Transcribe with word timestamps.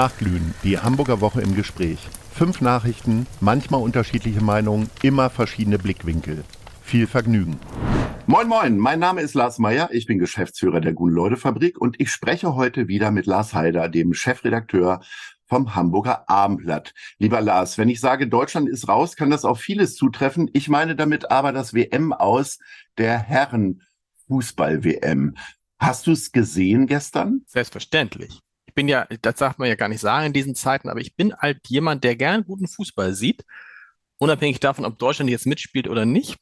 Nachglühen, 0.00 0.54
die 0.64 0.78
Hamburger 0.78 1.20
Woche 1.20 1.42
im 1.42 1.54
Gespräch. 1.54 1.98
Fünf 2.32 2.62
Nachrichten, 2.62 3.26
manchmal 3.40 3.82
unterschiedliche 3.82 4.42
Meinungen, 4.42 4.88
immer 5.02 5.28
verschiedene 5.28 5.78
Blickwinkel. 5.78 6.42
Viel 6.82 7.06
Vergnügen. 7.06 7.60
Moin 8.26 8.48
Moin, 8.48 8.78
mein 8.78 8.98
Name 8.98 9.20
ist 9.20 9.34
Lars 9.34 9.58
Meyer, 9.58 9.90
ich 9.92 10.06
bin 10.06 10.18
Geschäftsführer 10.18 10.80
der 10.80 10.94
Guten-Leute-Fabrik 10.94 11.78
und 11.78 12.00
ich 12.00 12.10
spreche 12.10 12.54
heute 12.54 12.88
wieder 12.88 13.10
mit 13.10 13.26
Lars 13.26 13.52
Heider, 13.52 13.90
dem 13.90 14.14
Chefredakteur 14.14 15.02
vom 15.44 15.74
Hamburger 15.74 16.30
Abendblatt. 16.30 16.94
Lieber 17.18 17.42
Lars, 17.42 17.76
wenn 17.76 17.90
ich 17.90 18.00
sage, 18.00 18.26
Deutschland 18.26 18.70
ist 18.70 18.88
raus, 18.88 19.16
kann 19.16 19.28
das 19.28 19.44
auf 19.44 19.60
vieles 19.60 19.96
zutreffen. 19.96 20.48
Ich 20.54 20.70
meine 20.70 20.96
damit 20.96 21.30
aber 21.30 21.52
das 21.52 21.74
WM 21.74 22.14
aus 22.14 22.58
der 22.96 23.18
Herren 23.18 23.82
Fußball-WM. 24.28 25.36
Hast 25.78 26.06
du 26.06 26.12
es 26.12 26.32
gesehen 26.32 26.86
gestern? 26.86 27.42
Selbstverständlich 27.44 28.40
ich 28.70 28.74
bin 28.74 28.86
ja, 28.86 29.04
das 29.22 29.34
darf 29.34 29.58
man 29.58 29.68
ja 29.68 29.74
gar 29.74 29.88
nicht 29.88 30.00
sagen 30.00 30.26
in 30.26 30.32
diesen 30.32 30.54
Zeiten, 30.54 30.88
aber 30.88 31.00
ich 31.00 31.16
bin 31.16 31.34
halt 31.36 31.58
jemand, 31.66 32.04
der 32.04 32.14
gern 32.14 32.44
guten 32.44 32.68
Fußball 32.68 33.14
sieht, 33.14 33.44
unabhängig 34.18 34.60
davon, 34.60 34.84
ob 34.84 34.96
Deutschland 34.96 35.28
jetzt 35.28 35.44
mitspielt 35.44 35.88
oder 35.88 36.06
nicht. 36.06 36.36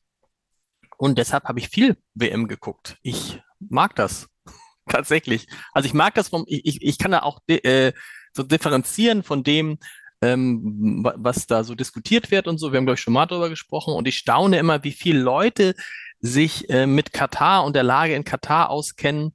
Und 0.99 1.17
deshalb 1.17 1.45
habe 1.45 1.59
ich 1.59 1.71
viel 1.71 1.97
WM 2.13 2.47
geguckt. 2.47 2.99
Ich 3.01 3.41
mag 3.61 3.97
das 3.97 4.29
tatsächlich. 4.91 5.47
Also 5.73 5.87
ich 5.87 5.95
mag 5.95 6.15
das, 6.17 6.29
vom, 6.29 6.45
ich, 6.47 6.67
ich, 6.67 6.83
ich 6.83 6.99
kann 6.99 7.13
da 7.13 7.21
auch 7.21 7.41
äh, 7.49 7.95
so 8.35 8.43
differenzieren 8.43 9.23
von 9.23 9.43
dem, 9.43 9.79
ähm, 10.21 11.03
was 11.17 11.47
da 11.47 11.65
so 11.65 11.75
diskutiert 11.75 12.31
wird 12.31 12.47
und 12.47 12.59
so. 12.59 12.73
Wir 12.73 12.77
haben, 12.77 12.85
glaube 12.85 12.97
ich, 12.97 13.01
schon 13.01 13.15
mal 13.15 13.25
darüber 13.25 13.49
gesprochen. 13.49 13.95
Und 13.95 14.07
ich 14.07 14.19
staune 14.19 14.59
immer, 14.59 14.85
wie 14.85 14.93
viele 14.93 15.21
Leute 15.21 15.75
sich 16.21 16.69
äh, 16.69 16.87
mit 16.87 17.15
Katar 17.15 17.65
und 17.65 17.75
der 17.75 17.85
Lage 17.85 18.15
in 18.15 18.25
Katar 18.25 18.69
auskennen, 18.69 19.33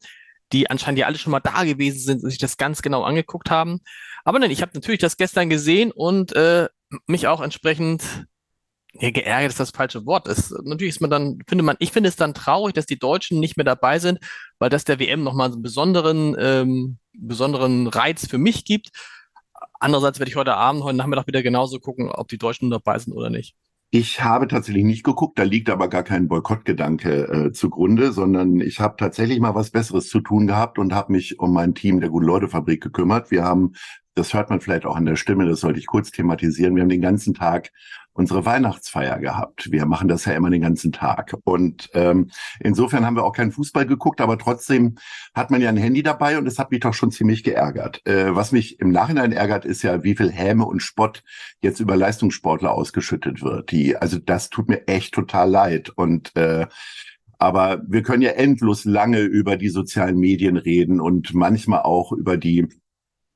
die 0.54 0.70
anscheinend 0.70 1.00
ja 1.00 1.08
alle 1.08 1.18
schon 1.18 1.32
mal 1.32 1.40
da 1.40 1.64
gewesen 1.64 2.00
sind 2.00 2.23
und 2.23 2.30
sich 2.30 2.40
das 2.40 2.58
ganz 2.58 2.82
genau 2.82 3.04
angeguckt 3.04 3.50
haben. 3.50 3.82
Aber 4.23 4.40
nein, 4.40 4.52
ich 4.52 4.62
habe 4.62 4.72
natürlich 4.73 5.02
das 5.02 5.18
gestern 5.18 5.50
gesehen 5.50 5.92
und 5.92 6.34
äh, 6.36 6.70
mich 7.08 7.28
auch 7.28 7.42
entsprechend 7.42 8.04
ja, 8.94 9.09
geärgert 9.09 9.50
ist 9.50 9.59
das 9.59 9.72
falsche 9.72 10.06
Wort. 10.06 10.28
Es, 10.28 10.52
natürlich 10.64 10.96
ist 10.96 11.02
man 11.02 11.09
dann, 11.09 11.40
finde 11.48 11.64
man, 11.64 11.76
ich 11.80 11.92
finde 11.92 12.09
es 12.09 12.16
dann 12.16 12.36
traurig, 12.36 12.76
dass 12.76 12.86
die 12.86 13.00
Deutschen 13.00 13.40
nicht 13.40 13.58
mehr 13.58 13.64
dabei 13.64 13.98
sind, 14.00 14.20
weil 14.59 14.70
das 14.70 14.86
der 14.86 15.00
WM 15.00 15.24
nochmal 15.24 15.52
einen 15.52 15.64
besonderen, 15.64 16.36
ähm, 16.40 17.00
besonderen 17.14 17.88
Reiz 17.88 18.28
für 18.28 18.38
mich 18.38 18.66
gibt. 18.66 18.92
Andererseits 19.80 20.20
werde 20.20 20.30
ich 20.30 20.36
heute 20.36 20.54
Abend, 20.56 20.84
heute 20.84 20.98
Nachmittag 20.98 21.28
wieder 21.28 21.42
genauso 21.42 21.80
gucken, 21.80 22.09
ob 22.12 22.28
die 22.28 22.38
Deutschen 22.38 22.70
dabei 22.70 23.00
sind 23.00 23.14
oder 23.14 23.30
nicht. 23.30 23.56
Ich 23.95 24.23
habe 24.23 24.47
tatsächlich 24.47 24.86
nicht 24.86 25.03
geguckt, 25.03 25.38
da 25.38 25.44
liegt 25.44 25.69
aber 25.69 25.88
gar 25.88 26.02
kein 26.02 26.27
Boykottgedanke 26.27 27.27
äh, 27.27 27.52
zugrunde, 27.52 28.11
sondern 28.11 28.59
ich 28.59 28.80
habe 28.80 28.95
tatsächlich 28.97 29.39
mal 29.39 29.53
was 29.53 29.69
Besseres 29.69 30.09
zu 30.09 30.19
tun 30.19 30.47
gehabt 30.47 30.80
und 30.80 30.95
habe 30.95 31.11
mich 31.11 31.38
um 31.39 31.53
mein 31.53 31.75
Team 31.75 32.00
der 32.00 32.09
Gute-Leute-Fabrik 32.09 32.81
gekümmert. 32.81 33.30
Wir 33.30 33.44
haben, 33.44 33.73
das 34.16 34.33
hört 34.33 34.50
man 34.50 34.61
vielleicht 34.61 34.86
auch 34.86 34.95
an 34.95 35.06
der 35.06 35.16
Stimme, 35.16 35.45
das 35.45 35.61
sollte 35.61 35.80
ich 35.80 35.88
kurz 35.88 36.11
thematisieren, 36.11 36.75
wir 36.75 36.83
haben 36.83 36.89
den 36.89 37.02
ganzen 37.02 37.33
Tag 37.33 37.72
unsere 38.14 38.45
Weihnachtsfeier 38.45 39.19
gehabt. 39.19 39.72
Wir 39.72 39.86
machen 39.86 40.08
das 40.08 40.25
ja 40.25 40.33
immer 40.33 40.50
den 40.50 40.61
ganzen 40.61 40.92
Tag. 40.92 41.36
Und 41.44 41.89
ähm, 41.94 42.30
insofern 42.59 43.06
haben 43.06 43.16
wir 43.16 43.23
auch 43.23 43.34
keinen 43.34 43.52
Fußball 43.52 43.86
geguckt, 43.86 44.22
aber 44.22 44.38
trotzdem 44.38 44.95
hat 45.34 45.50
man 45.52 45.61
ja 45.61 45.69
ein 45.69 45.78
Handy 45.78 46.03
dabei 46.03 46.38
und 46.38 46.47
es 46.47 46.59
hat 46.59 46.72
mich 46.72 46.81
doch 46.81 46.94
schon 46.94 47.11
ziemlich 47.11 47.44
geärgert. 47.44 48.06
Äh, 48.06 48.36
was 48.36 48.52
mich 48.52 48.80
im 48.80 48.91
Nachhinein 48.91 49.31
ärgert, 49.31 49.66
ist 49.66 49.81
ja, 49.81 50.03
wie 50.03 50.16
viel 50.16 50.31
Häme 50.31 50.66
und 50.66 50.81
Spott 50.81 51.23
jetzt 51.61 51.80
über 51.80 51.95
Leistungssportler 51.95 52.72
ausgeschüttet 52.72 53.41
wird. 53.41 53.72
Die, 53.72 53.97
also 53.97 54.19
das 54.19 54.50
tut 54.50 54.69
mir 54.69 54.88
echt 54.88 55.14
total 55.14 55.50
leid. 55.50 55.89
Und 55.89 56.36
äh, 56.36 56.67
aber 57.39 57.81
wir 57.88 58.03
können 58.03 58.22
ja 58.22 58.31
endlos 58.31 58.85
lange 58.85 59.19
über 59.19 59.57
die 59.57 59.69
sozialen 59.69 60.18
Medien 60.18 60.56
reden 60.56 61.01
und 61.01 61.34
manchmal 61.34 61.81
auch 61.81 62.13
über 62.13 62.38
die 62.38 62.69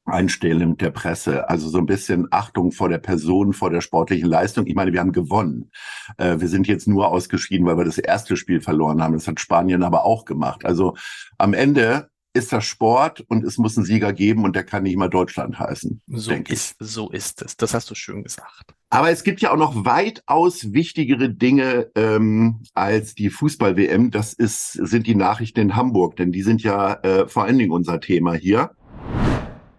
Einstellung 0.08 0.78
der 0.78 0.92
Presse, 0.92 1.50
also 1.50 1.70
so 1.70 1.78
ein 1.78 1.86
bisschen 1.86 2.28
Achtung 2.32 2.72
vor 2.72 2.90
der 2.90 2.98
Person, 2.98 3.54
vor 3.54 3.70
der 3.70 3.82
sportlichen 3.82 4.30
Leistung. 4.30 4.68
Ich 4.68 4.76
meine, 4.76 4.94
wir 4.94 5.00
haben 5.00 5.12
gewonnen. 5.12 5.72
Äh, 6.18 6.40
wir 6.40 6.48
sind 6.48 6.68
jetzt 6.68 6.88
nur 6.88 7.10
ausgeschieden, 7.10 7.66
weil 7.66 7.78
wir 7.78 7.86
das 7.86 7.98
erste 7.98 8.38
Spiel 8.38 8.62
verloren 8.62 9.02
haben. 9.02 9.14
Das 9.14 9.28
hat 9.28 9.40
Spanien 9.40 9.84
aber 9.84 10.06
auch 10.06 10.26
gemacht. 10.26 10.66
Also 10.66 10.96
am 11.38 11.54
Ende 11.54 12.10
ist 12.38 12.54
das 12.54 12.66
Sport 12.66 13.22
und 13.28 13.44
es 13.44 13.58
muss 13.58 13.78
einen 13.78 13.86
Sieger 13.86 14.14
geben 14.14 14.44
und 14.44 14.56
der 14.56 14.64
kann 14.64 14.84
nicht 14.84 14.96
mal 14.96 15.10
Deutschland 15.10 15.60
heißen. 15.60 16.02
So 16.08 16.32
ist, 16.32 16.76
so 16.80 17.10
ist 17.10 17.42
es. 17.42 17.58
Das 17.58 17.74
hast 17.74 17.90
du 17.90 17.96
schön 17.96 18.24
gesagt. 18.24 18.74
Aber 18.90 19.10
es 19.10 19.24
gibt 19.24 19.42
ja 19.42 19.52
auch 19.52 19.58
noch 19.58 19.86
weitaus 19.86 20.72
wichtigere 20.72 21.30
Dinge 21.30 21.90
ähm, 21.96 22.62
als 22.74 23.16
die 23.16 23.30
Fußball-WM. 23.30 24.12
Das 24.12 24.34
ist, 24.34 24.74
sind 24.74 25.08
die 25.08 25.16
Nachrichten 25.16 25.60
in 25.60 25.76
Hamburg, 25.76 26.16
denn 26.16 26.32
die 26.32 26.44
sind 26.44 26.62
ja 26.62 26.94
äh, 27.02 27.28
vor 27.28 27.44
allen 27.44 27.58
Dingen 27.58 27.72
unser 27.72 28.00
Thema 28.00 28.34
hier. 28.34 28.72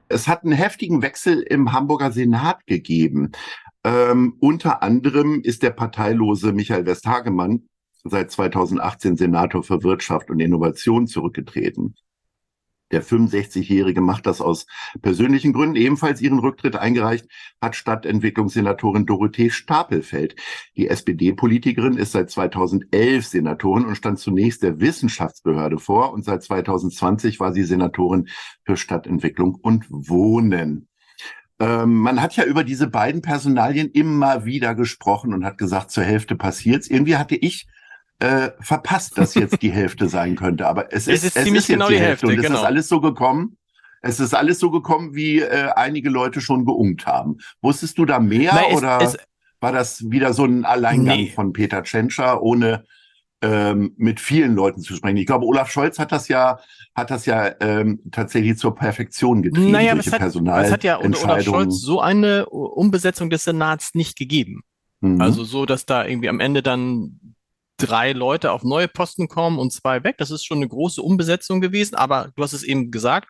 Es 0.08 0.26
hat 0.26 0.42
einen 0.42 0.52
heftigen 0.52 1.02
Wechsel 1.02 1.40
im 1.40 1.72
Hamburger 1.72 2.12
Senat 2.12 2.66
gegeben. 2.66 3.32
Ähm, 3.84 4.36
unter 4.40 4.82
anderem 4.82 5.40
ist 5.42 5.62
der 5.62 5.70
parteilose 5.70 6.52
Michael 6.52 6.86
Westhagemann 6.86 7.68
seit 8.04 8.30
2018 8.30 9.16
Senator 9.16 9.62
für 9.62 9.82
Wirtschaft 9.82 10.30
und 10.30 10.40
Innovation 10.40 11.06
zurückgetreten. 11.06 11.94
Der 12.90 13.02
65-Jährige 13.02 14.00
macht 14.00 14.26
das 14.26 14.40
aus 14.40 14.66
persönlichen 15.02 15.52
Gründen. 15.52 15.76
Ebenfalls 15.76 16.20
ihren 16.20 16.38
Rücktritt 16.38 16.76
eingereicht 16.76 17.26
hat 17.60 17.76
Stadtentwicklungssenatorin 17.76 19.06
Dorothee 19.06 19.50
Stapelfeld. 19.50 20.36
Die 20.76 20.88
SPD-Politikerin 20.88 21.96
ist 21.96 22.12
seit 22.12 22.30
2011 22.30 23.26
Senatorin 23.26 23.84
und 23.84 23.96
stand 23.96 24.18
zunächst 24.18 24.62
der 24.62 24.80
Wissenschaftsbehörde 24.80 25.78
vor 25.78 26.12
und 26.12 26.24
seit 26.24 26.42
2020 26.42 27.40
war 27.40 27.52
sie 27.52 27.64
Senatorin 27.64 28.28
für 28.64 28.76
Stadtentwicklung 28.76 29.54
und 29.54 29.86
Wohnen. 29.90 30.88
Ähm, 31.60 31.96
man 31.98 32.22
hat 32.22 32.36
ja 32.36 32.44
über 32.44 32.64
diese 32.64 32.86
beiden 32.86 33.20
Personalien 33.20 33.90
immer 33.90 34.44
wieder 34.44 34.74
gesprochen 34.74 35.34
und 35.34 35.44
hat 35.44 35.58
gesagt, 35.58 35.90
zur 35.90 36.04
Hälfte 36.04 36.36
passiert's. 36.36 36.88
Irgendwie 36.88 37.16
hatte 37.16 37.34
ich 37.34 37.66
äh, 38.20 38.50
verpasst, 38.60 39.16
dass 39.16 39.34
jetzt 39.34 39.62
die 39.62 39.70
Hälfte 39.70 40.08
sein 40.08 40.36
könnte. 40.36 40.66
Aber 40.66 40.92
es, 40.92 41.06
es 41.06 41.24
ist, 41.24 41.36
es 41.36 41.44
ziemlich 41.44 41.62
ist 41.62 41.68
genau 41.68 41.88
die 41.88 41.98
Hälfte. 41.98 42.26
Und 42.26 42.36
es 42.36 42.42
genau. 42.42 42.58
ist 42.58 42.64
alles 42.64 42.88
so 42.88 43.00
gekommen. 43.00 43.56
Es 44.00 44.20
ist 44.20 44.34
alles 44.34 44.58
so 44.58 44.70
gekommen, 44.70 45.14
wie 45.14 45.40
äh, 45.40 45.70
einige 45.74 46.08
Leute 46.08 46.40
schon 46.40 46.64
geungt 46.64 47.06
haben. 47.06 47.38
Wusstest 47.60 47.98
du 47.98 48.04
da 48.04 48.20
mehr 48.20 48.54
Nein, 48.54 48.76
oder 48.76 49.00
es, 49.00 49.16
war 49.60 49.72
das 49.72 50.08
wieder 50.10 50.32
so 50.32 50.44
ein 50.44 50.64
Alleingang 50.64 51.16
nee. 51.16 51.32
von 51.34 51.52
Peter 51.52 51.82
Tschentscher, 51.82 52.42
ohne 52.42 52.84
ähm, 53.42 53.94
mit 53.96 54.20
vielen 54.20 54.54
Leuten 54.54 54.82
zu 54.82 54.94
sprechen? 54.94 55.16
Ich 55.16 55.26
glaube, 55.26 55.46
Olaf 55.46 55.70
Scholz 55.70 55.98
hat 55.98 56.12
das 56.12 56.28
ja 56.28 56.58
hat 56.94 57.10
das 57.10 57.26
ja 57.26 57.52
ähm, 57.60 58.00
tatsächlich 58.10 58.58
zur 58.58 58.74
Perfektion 58.74 59.42
getrieben. 59.42 59.70
Naja, 59.70 59.94
es 59.96 60.12
hat, 60.12 60.20
es 60.22 60.72
hat 60.72 60.84
ja 60.84 60.98
Olaf 60.98 61.44
Scholz 61.44 61.80
so 61.80 62.00
eine 62.00 62.48
Umbesetzung 62.48 63.30
des 63.30 63.44
Senats 63.44 63.94
nicht 63.94 64.18
gegeben. 64.18 64.62
Mhm. 65.00 65.20
Also 65.20 65.44
so, 65.44 65.64
dass 65.64 65.86
da 65.86 66.04
irgendwie 66.04 66.28
am 66.28 66.40
Ende 66.40 66.62
dann 66.62 67.36
drei 67.78 68.12
Leute 68.12 68.52
auf 68.52 68.62
neue 68.64 68.88
Posten 68.88 69.28
kommen 69.28 69.58
und 69.58 69.72
zwei 69.72 70.04
weg. 70.04 70.16
Das 70.18 70.30
ist 70.30 70.44
schon 70.44 70.58
eine 70.58 70.68
große 70.68 71.00
Umbesetzung 71.00 71.60
gewesen, 71.60 71.94
aber 71.94 72.30
du 72.36 72.42
hast 72.42 72.52
es 72.52 72.62
eben 72.62 72.90
gesagt, 72.90 73.28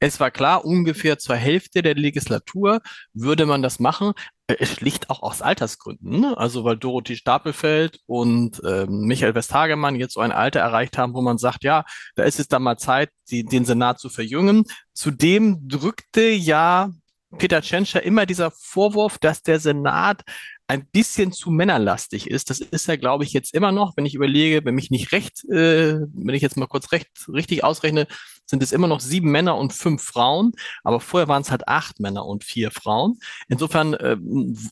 es 0.00 0.20
war 0.20 0.30
klar, 0.30 0.64
ungefähr 0.64 1.18
zur 1.18 1.36
Hälfte 1.36 1.82
der 1.82 1.94
Legislatur 1.94 2.80
würde 3.14 3.46
man 3.46 3.62
das 3.62 3.78
machen. 3.78 4.12
Es 4.46 4.70
schlicht 4.70 5.10
auch 5.10 5.22
aus 5.22 5.42
Altersgründen. 5.42 6.20
Ne? 6.20 6.36
Also 6.36 6.64
weil 6.64 6.76
Dorothee 6.76 7.16
Stapelfeld 7.16 8.00
und 8.06 8.60
ähm, 8.64 9.06
Michael 9.06 9.34
Westhagemann 9.34 9.96
jetzt 9.96 10.14
so 10.14 10.20
ein 10.20 10.32
Alter 10.32 10.60
erreicht 10.60 10.98
haben, 10.98 11.14
wo 11.14 11.22
man 11.22 11.38
sagt, 11.38 11.64
ja, 11.64 11.84
da 12.14 12.24
ist 12.24 12.38
es 12.38 12.48
dann 12.48 12.62
mal 12.62 12.76
Zeit, 12.76 13.10
die, 13.30 13.44
den 13.44 13.64
Senat 13.64 13.98
zu 13.98 14.08
verjüngen. 14.08 14.64
Zudem 14.92 15.68
drückte 15.68 16.28
ja 16.28 16.90
Peter 17.38 17.60
Tschentscher 17.60 18.02
immer 18.02 18.26
dieser 18.26 18.50
Vorwurf, 18.50 19.18
dass 19.18 19.42
der 19.42 19.58
Senat 19.60 20.22
ein 20.68 20.86
bisschen 20.86 21.32
zu 21.32 21.50
männerlastig 21.50 22.28
ist. 22.28 22.50
Das 22.50 22.60
ist 22.60 22.88
er, 22.88 22.98
glaube 22.98 23.24
ich, 23.24 23.32
jetzt 23.32 23.54
immer 23.54 23.72
noch. 23.72 23.96
Wenn 23.96 24.06
ich 24.06 24.14
überlege, 24.14 24.64
wenn 24.64 24.74
mich 24.74 24.90
nicht 24.90 25.12
recht, 25.12 25.44
äh, 25.44 26.00
wenn 26.12 26.34
ich 26.34 26.42
jetzt 26.42 26.56
mal 26.56 26.66
kurz 26.66 26.92
recht 26.92 27.08
richtig 27.28 27.62
ausrechne, 27.62 28.06
sind 28.46 28.62
es 28.62 28.72
immer 28.72 28.86
noch 28.86 29.00
sieben 29.00 29.30
Männer 29.30 29.56
und 29.56 29.72
fünf 29.72 30.02
Frauen. 30.02 30.52
Aber 30.82 31.00
vorher 31.00 31.28
waren 31.28 31.42
es 31.42 31.50
halt 31.50 31.68
acht 31.68 32.00
Männer 32.00 32.24
und 32.24 32.44
vier 32.44 32.70
Frauen. 32.70 33.18
Insofern 33.48 33.94
äh, 33.94 34.16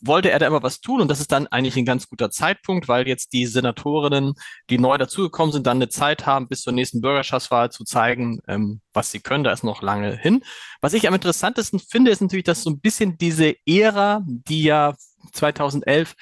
wollte 0.03 0.31
er 0.31 0.39
da 0.39 0.47
immer 0.47 0.63
was 0.63 0.81
tun 0.81 1.01
und 1.01 1.09
das 1.09 1.21
ist 1.21 1.33
dann 1.33 1.47
eigentlich 1.49 1.77
ein 1.77 1.85
ganz 1.85 2.09
guter 2.09 2.31
Zeitpunkt, 2.31 2.89
weil 2.89 3.07
jetzt 3.07 3.33
die 3.33 3.47
Senatorinnen, 3.47 4.35
die 4.71 4.79
neu 4.79 4.97
dazugekommen 4.97 5.53
sind, 5.53 5.67
dann 5.67 5.79
eine 5.79 5.89
Zeit 5.89 6.27
haben, 6.27 6.49
bis 6.49 6.63
zur 6.63 6.73
nächsten 6.73 7.01
Bürgerschaftswahl 7.01 7.71
zu 7.71 7.85
zeigen, 7.85 8.41
ähm, 8.49 8.81
was 8.93 9.11
sie 9.11 9.21
können. 9.21 9.45
Da 9.45 9.53
ist 9.53 9.65
noch 9.65 9.83
lange 9.83 10.17
hin. 10.17 10.43
Was 10.81 10.95
ich 10.95 11.07
am 11.09 11.15
interessantesten 11.15 11.81
finde, 11.81 12.11
ist 12.11 12.21
natürlich, 12.21 12.45
dass 12.45 12.63
so 12.63 12.71
ein 12.71 12.81
bisschen 12.81 13.19
diese 13.19 13.55
Ära, 13.67 14.23
die 14.25 14.63
ja 14.63 14.95
2011 15.33 16.15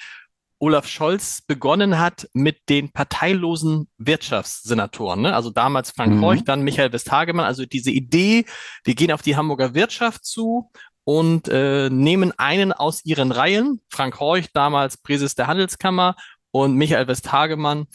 Olaf 0.63 0.87
Scholz 0.87 1.41
begonnen 1.41 1.99
hat 1.99 2.29
mit 2.31 2.69
den 2.69 2.89
parteilosen 2.93 3.89
Wirtschaftssenatoren. 3.97 5.21
Ne? 5.21 5.35
Also 5.35 5.49
damals 5.49 5.91
Frank 5.91 6.13
mhm. 6.13 6.45
Dann 6.45 6.61
Michael 6.61 6.93
Westhagemann. 6.93 7.45
Also 7.45 7.65
diese 7.65 7.91
Idee, 7.91 8.45
wir 8.85 8.95
gehen 8.95 9.11
auf 9.11 9.21
die 9.21 9.35
Hamburger 9.35 9.73
Wirtschaft 9.73 10.23
zu 10.23 10.71
und 11.03 11.49
äh, 11.49 11.89
nehmen 11.89 12.31
einen 12.37 12.71
aus 12.71 13.03
ihren 13.03 13.33
Reihen. 13.33 13.81
Frank 13.89 14.21
Reuch, 14.21 14.45
damals 14.53 14.95
Präses 14.95 15.35
der 15.35 15.47
Handelskammer 15.47 16.15
und 16.51 16.75
Michael 16.75 17.09
Westhagemann 17.09 17.87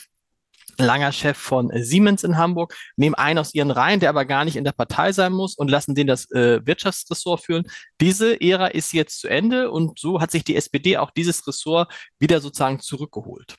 langer 0.79 1.13
Chef 1.13 1.37
von 1.37 1.71
Siemens 1.75 2.25
in 2.25 2.39
Hamburg, 2.39 2.75
nehmen 2.97 3.15
einen 3.15 3.39
aus 3.39 3.55
ihren 3.55 3.71
Reihen, 3.71 4.01
der 4.01 4.11
aber 4.11 4.25
gar 4.25 4.45
nicht 4.45 4.57
in 4.57 4.65
der 4.65 4.73
Partei 4.73 5.13
sein 5.13 5.33
muss 5.33 5.57
und 5.57 5.69
lassen 5.69 5.95
den 5.95 6.07
das 6.07 6.31
äh, 6.31 6.65
Wirtschaftsressort 6.65 7.41
führen. 7.41 7.65
Diese 8.01 8.41
Ära 8.41 8.69
ist 8.69 8.93
jetzt 8.93 9.21
zu 9.21 9.29
Ende 9.29 9.71
und 9.71 9.99
so 9.99 10.21
hat 10.21 10.31
sich 10.31 10.45
die 10.45 10.57
SPD 10.57 10.97
auch 10.97 11.11
dieses 11.11 11.47
Ressort 11.47 11.93
wieder 12.19 12.41
sozusagen 12.41 12.81
zurückgeholt. 12.81 13.57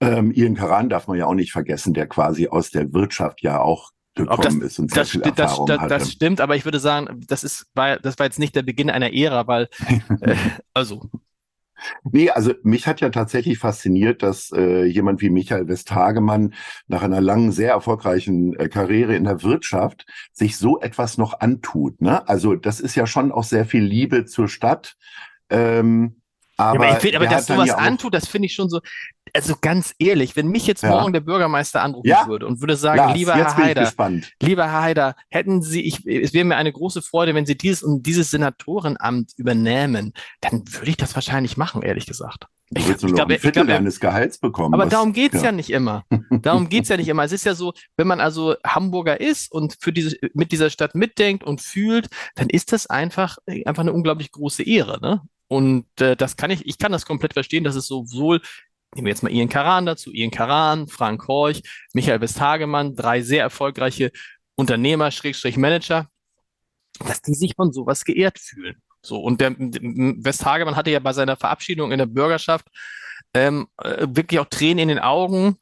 Ähm, 0.00 0.32
Ian 0.32 0.54
Karan 0.54 0.88
darf 0.88 1.06
man 1.06 1.18
ja 1.18 1.26
auch 1.26 1.34
nicht 1.34 1.52
vergessen, 1.52 1.94
der 1.94 2.06
quasi 2.06 2.48
aus 2.48 2.70
der 2.70 2.92
Wirtschaft 2.92 3.40
ja 3.42 3.60
auch 3.60 3.92
gekommen 4.14 4.60
das, 4.60 4.72
ist 4.72 4.78
und 4.78 4.90
sehr 4.90 5.02
das, 5.02 5.10
viel 5.10 5.22
Erfahrung 5.22 5.66
das, 5.66 5.78
das, 5.78 5.88
das 5.88 6.12
stimmt, 6.12 6.40
aber 6.40 6.56
ich 6.56 6.64
würde 6.64 6.80
sagen, 6.80 7.20
das 7.28 7.44
ist, 7.44 7.66
war, 7.74 7.98
das 7.98 8.18
war 8.18 8.26
jetzt 8.26 8.38
nicht 8.38 8.56
der 8.56 8.62
Beginn 8.62 8.90
einer 8.90 9.12
Ära, 9.12 9.46
weil, 9.46 9.68
äh, 10.20 10.36
also. 10.74 11.08
Nee, 12.04 12.30
also 12.30 12.52
mich 12.62 12.86
hat 12.86 13.00
ja 13.00 13.10
tatsächlich 13.10 13.58
fasziniert, 13.58 14.22
dass 14.22 14.50
äh, 14.52 14.84
jemand 14.84 15.20
wie 15.20 15.30
Michael 15.30 15.68
Westhagemann 15.68 16.54
nach 16.86 17.02
einer 17.02 17.20
langen, 17.20 17.52
sehr 17.52 17.70
erfolgreichen 17.70 18.54
äh, 18.54 18.68
Karriere 18.68 19.14
in 19.14 19.24
der 19.24 19.42
Wirtschaft 19.42 20.06
sich 20.32 20.56
so 20.56 20.80
etwas 20.80 21.18
noch 21.18 21.40
antut. 21.40 22.00
Ne? 22.00 22.26
Also 22.28 22.54
das 22.54 22.80
ist 22.80 22.94
ja 22.94 23.06
schon 23.06 23.32
auch 23.32 23.44
sehr 23.44 23.64
viel 23.64 23.82
Liebe 23.82 24.24
zur 24.24 24.48
Stadt. 24.48 24.96
Ähm, 25.50 26.16
aber, 26.56 26.84
ja, 26.84 26.90
aber, 26.92 27.00
find, 27.00 27.16
aber 27.16 27.26
dass 27.26 27.46
du 27.46 27.56
was 27.56 27.70
antut, 27.70 28.14
das 28.14 28.26
finde 28.26 28.46
ich 28.46 28.54
schon 28.54 28.68
so. 28.68 28.80
Also 29.34 29.54
ganz 29.60 29.94
ehrlich, 29.98 30.36
wenn 30.36 30.48
mich 30.48 30.66
jetzt 30.66 30.82
ja. 30.82 30.90
morgen 30.90 31.12
der 31.12 31.20
Bürgermeister 31.20 31.82
anrufen 31.82 32.08
ja? 32.08 32.26
würde 32.26 32.46
und 32.46 32.60
würde 32.60 32.76
sagen, 32.76 32.98
Lars, 32.98 33.14
lieber 33.14 33.34
Herr 33.34 33.56
Haider, 33.56 33.92
lieber 34.40 34.64
Herr 34.64 34.82
Haider, 34.82 35.16
hätten 35.28 35.62
Sie, 35.62 35.82
ich, 35.82 36.06
es 36.06 36.32
wäre 36.32 36.44
mir 36.44 36.56
eine 36.56 36.72
große 36.72 37.02
Freude, 37.02 37.34
wenn 37.34 37.44
Sie 37.44 37.56
dieses 37.56 37.82
und 37.82 38.06
dieses 38.06 38.30
Senatorenamt 38.30 39.32
übernehmen, 39.36 40.12
dann 40.40 40.62
würde 40.66 40.90
ich 40.90 40.96
das 40.96 41.14
wahrscheinlich 41.14 41.56
machen, 41.56 41.82
ehrlich 41.82 42.06
gesagt. 42.06 42.46
Du 42.70 42.88
willst 42.88 43.02
nur 43.02 43.10
ich 43.10 43.14
glaub, 43.14 43.30
ein 43.30 43.38
Viertel 43.38 43.64
glaub, 43.64 43.76
deines 43.76 44.00
Gehalts 44.00 44.38
bekommen. 44.38 44.74
Aber 44.74 44.84
was, 44.84 44.90
darum 44.90 45.12
geht's 45.12 45.36
ja. 45.36 45.44
ja 45.44 45.52
nicht 45.52 45.70
immer. 45.70 46.04
Darum 46.42 46.68
geht's 46.68 46.88
ja 46.88 46.96
nicht 46.96 47.06
immer. 47.06 47.22
Es 47.22 47.30
ist 47.30 47.44
ja 47.44 47.54
so, 47.54 47.72
wenn 47.96 48.08
man 48.08 48.20
also 48.20 48.56
Hamburger 48.66 49.20
ist 49.20 49.52
und 49.52 49.76
für 49.78 49.92
diese, 49.92 50.16
mit 50.34 50.50
dieser 50.50 50.70
Stadt 50.70 50.96
mitdenkt 50.96 51.44
und 51.44 51.60
fühlt, 51.60 52.08
dann 52.34 52.48
ist 52.48 52.72
das 52.72 52.88
einfach, 52.88 53.38
einfach 53.64 53.82
eine 53.82 53.92
unglaublich 53.92 54.32
große 54.32 54.64
Ehre. 54.64 54.98
Ne? 55.00 55.20
Und 55.48 55.86
äh, 56.00 56.16
das 56.16 56.36
kann 56.36 56.50
ich, 56.50 56.66
ich 56.66 56.78
kann 56.78 56.92
das 56.92 57.06
komplett 57.06 57.34
verstehen, 57.34 57.64
dass 57.64 57.76
es 57.76 57.86
sowohl, 57.86 58.40
nehmen 58.94 59.06
wir 59.06 59.12
jetzt 59.12 59.22
mal 59.22 59.32
Ian 59.32 59.48
Karan 59.48 59.86
dazu, 59.86 60.12
Ian 60.12 60.30
Karan, 60.30 60.88
Frank 60.88 61.28
Horch, 61.28 61.62
Michael 61.92 62.20
Westhagemann, 62.20 62.96
drei 62.96 63.22
sehr 63.22 63.42
erfolgreiche 63.42 64.10
Unternehmer, 64.56 65.10
Schrägstrich 65.10 65.56
Manager, 65.56 66.08
dass 66.98 67.22
die 67.22 67.34
sich 67.34 67.54
von 67.54 67.72
sowas 67.72 68.04
geehrt 68.04 68.38
fühlen. 68.38 68.82
So, 69.02 69.20
und 69.20 69.40
der, 69.40 69.54
Westhagemann 69.56 70.74
hatte 70.74 70.90
ja 70.90 70.98
bei 70.98 71.12
seiner 71.12 71.36
Verabschiedung 71.36 71.92
in 71.92 71.98
der 71.98 72.06
Bürgerschaft 72.06 72.66
ähm, 73.34 73.68
äh, 73.78 74.06
wirklich 74.08 74.40
auch 74.40 74.46
Tränen 74.46 74.80
in 74.80 74.88
den 74.88 74.98
Augen. 74.98 75.58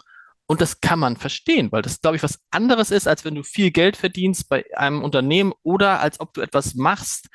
Und 0.47 0.61
das 0.61 0.81
kann 0.81 0.99
man 0.99 1.17
verstehen, 1.17 1.73
weil 1.73 1.83
das, 1.83 2.01
glaube 2.01 2.17
ich, 2.17 2.23
was 2.23 2.39
anderes 2.51 2.91
ist, 2.91 3.09
als 3.09 3.25
wenn 3.25 3.35
du 3.35 3.43
viel 3.43 3.71
Geld 3.71 3.97
verdienst 3.97 4.49
bei 4.49 4.65
einem 4.77 5.03
Unternehmen 5.03 5.53
oder 5.63 6.01
als 6.01 6.21
ob 6.21 6.35
du 6.35 6.43
etwas 6.43 6.75
machst, 6.75 7.29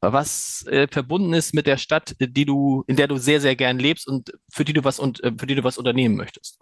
was 0.00 0.64
äh, 0.66 0.88
verbunden 0.90 1.34
ist 1.34 1.54
mit 1.54 1.66
der 1.66 1.76
Stadt, 1.76 2.16
die 2.18 2.44
du, 2.44 2.84
in 2.86 2.96
der 2.96 3.08
du 3.08 3.16
sehr, 3.16 3.40
sehr 3.40 3.56
gern 3.56 3.78
lebst 3.78 4.08
und 4.08 4.32
für 4.50 4.64
die 4.64 4.72
du 4.72 4.84
was 4.84 4.98
und 4.98 5.22
äh, 5.22 5.32
für 5.38 5.46
die 5.46 5.54
du 5.54 5.64
was 5.64 5.78
unternehmen 5.78 6.16
möchtest. 6.16 6.58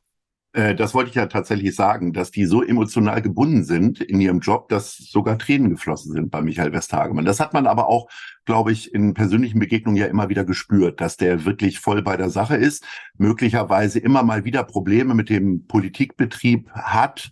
Äh, 0.52 0.74
das 0.74 0.94
wollte 0.94 1.10
ich 1.10 1.16
ja 1.16 1.26
tatsächlich 1.26 1.74
sagen, 1.76 2.12
dass 2.12 2.30
die 2.30 2.46
so 2.46 2.62
emotional 2.62 3.20
gebunden 3.20 3.64
sind 3.64 4.00
in 4.00 4.20
ihrem 4.20 4.40
Job, 4.40 4.68
dass 4.68 4.96
sogar 4.96 5.38
Tränen 5.38 5.70
geflossen 5.70 6.12
sind 6.12 6.30
bei 6.30 6.40
Michael 6.40 6.72
Westhagemann. 6.72 7.26
Das 7.26 7.38
hat 7.38 7.52
man 7.52 7.66
aber 7.66 7.88
auch, 7.88 8.08
glaube 8.46 8.72
ich, 8.72 8.94
in 8.94 9.12
persönlichen 9.14 9.60
Begegnungen 9.60 10.00
ja 10.00 10.06
immer 10.06 10.30
wieder 10.30 10.44
gespürt, 10.44 11.00
dass 11.00 11.16
der 11.16 11.44
wirklich 11.44 11.80
voll 11.80 12.02
bei 12.02 12.16
der 12.16 12.30
Sache 12.30 12.56
ist, 12.56 12.84
möglicherweise 13.18 13.98
immer 13.98 14.22
mal 14.22 14.44
wieder 14.44 14.64
Probleme 14.64 15.14
mit 15.14 15.28
dem 15.28 15.66
Politikbetrieb 15.66 16.70
hat, 16.70 17.30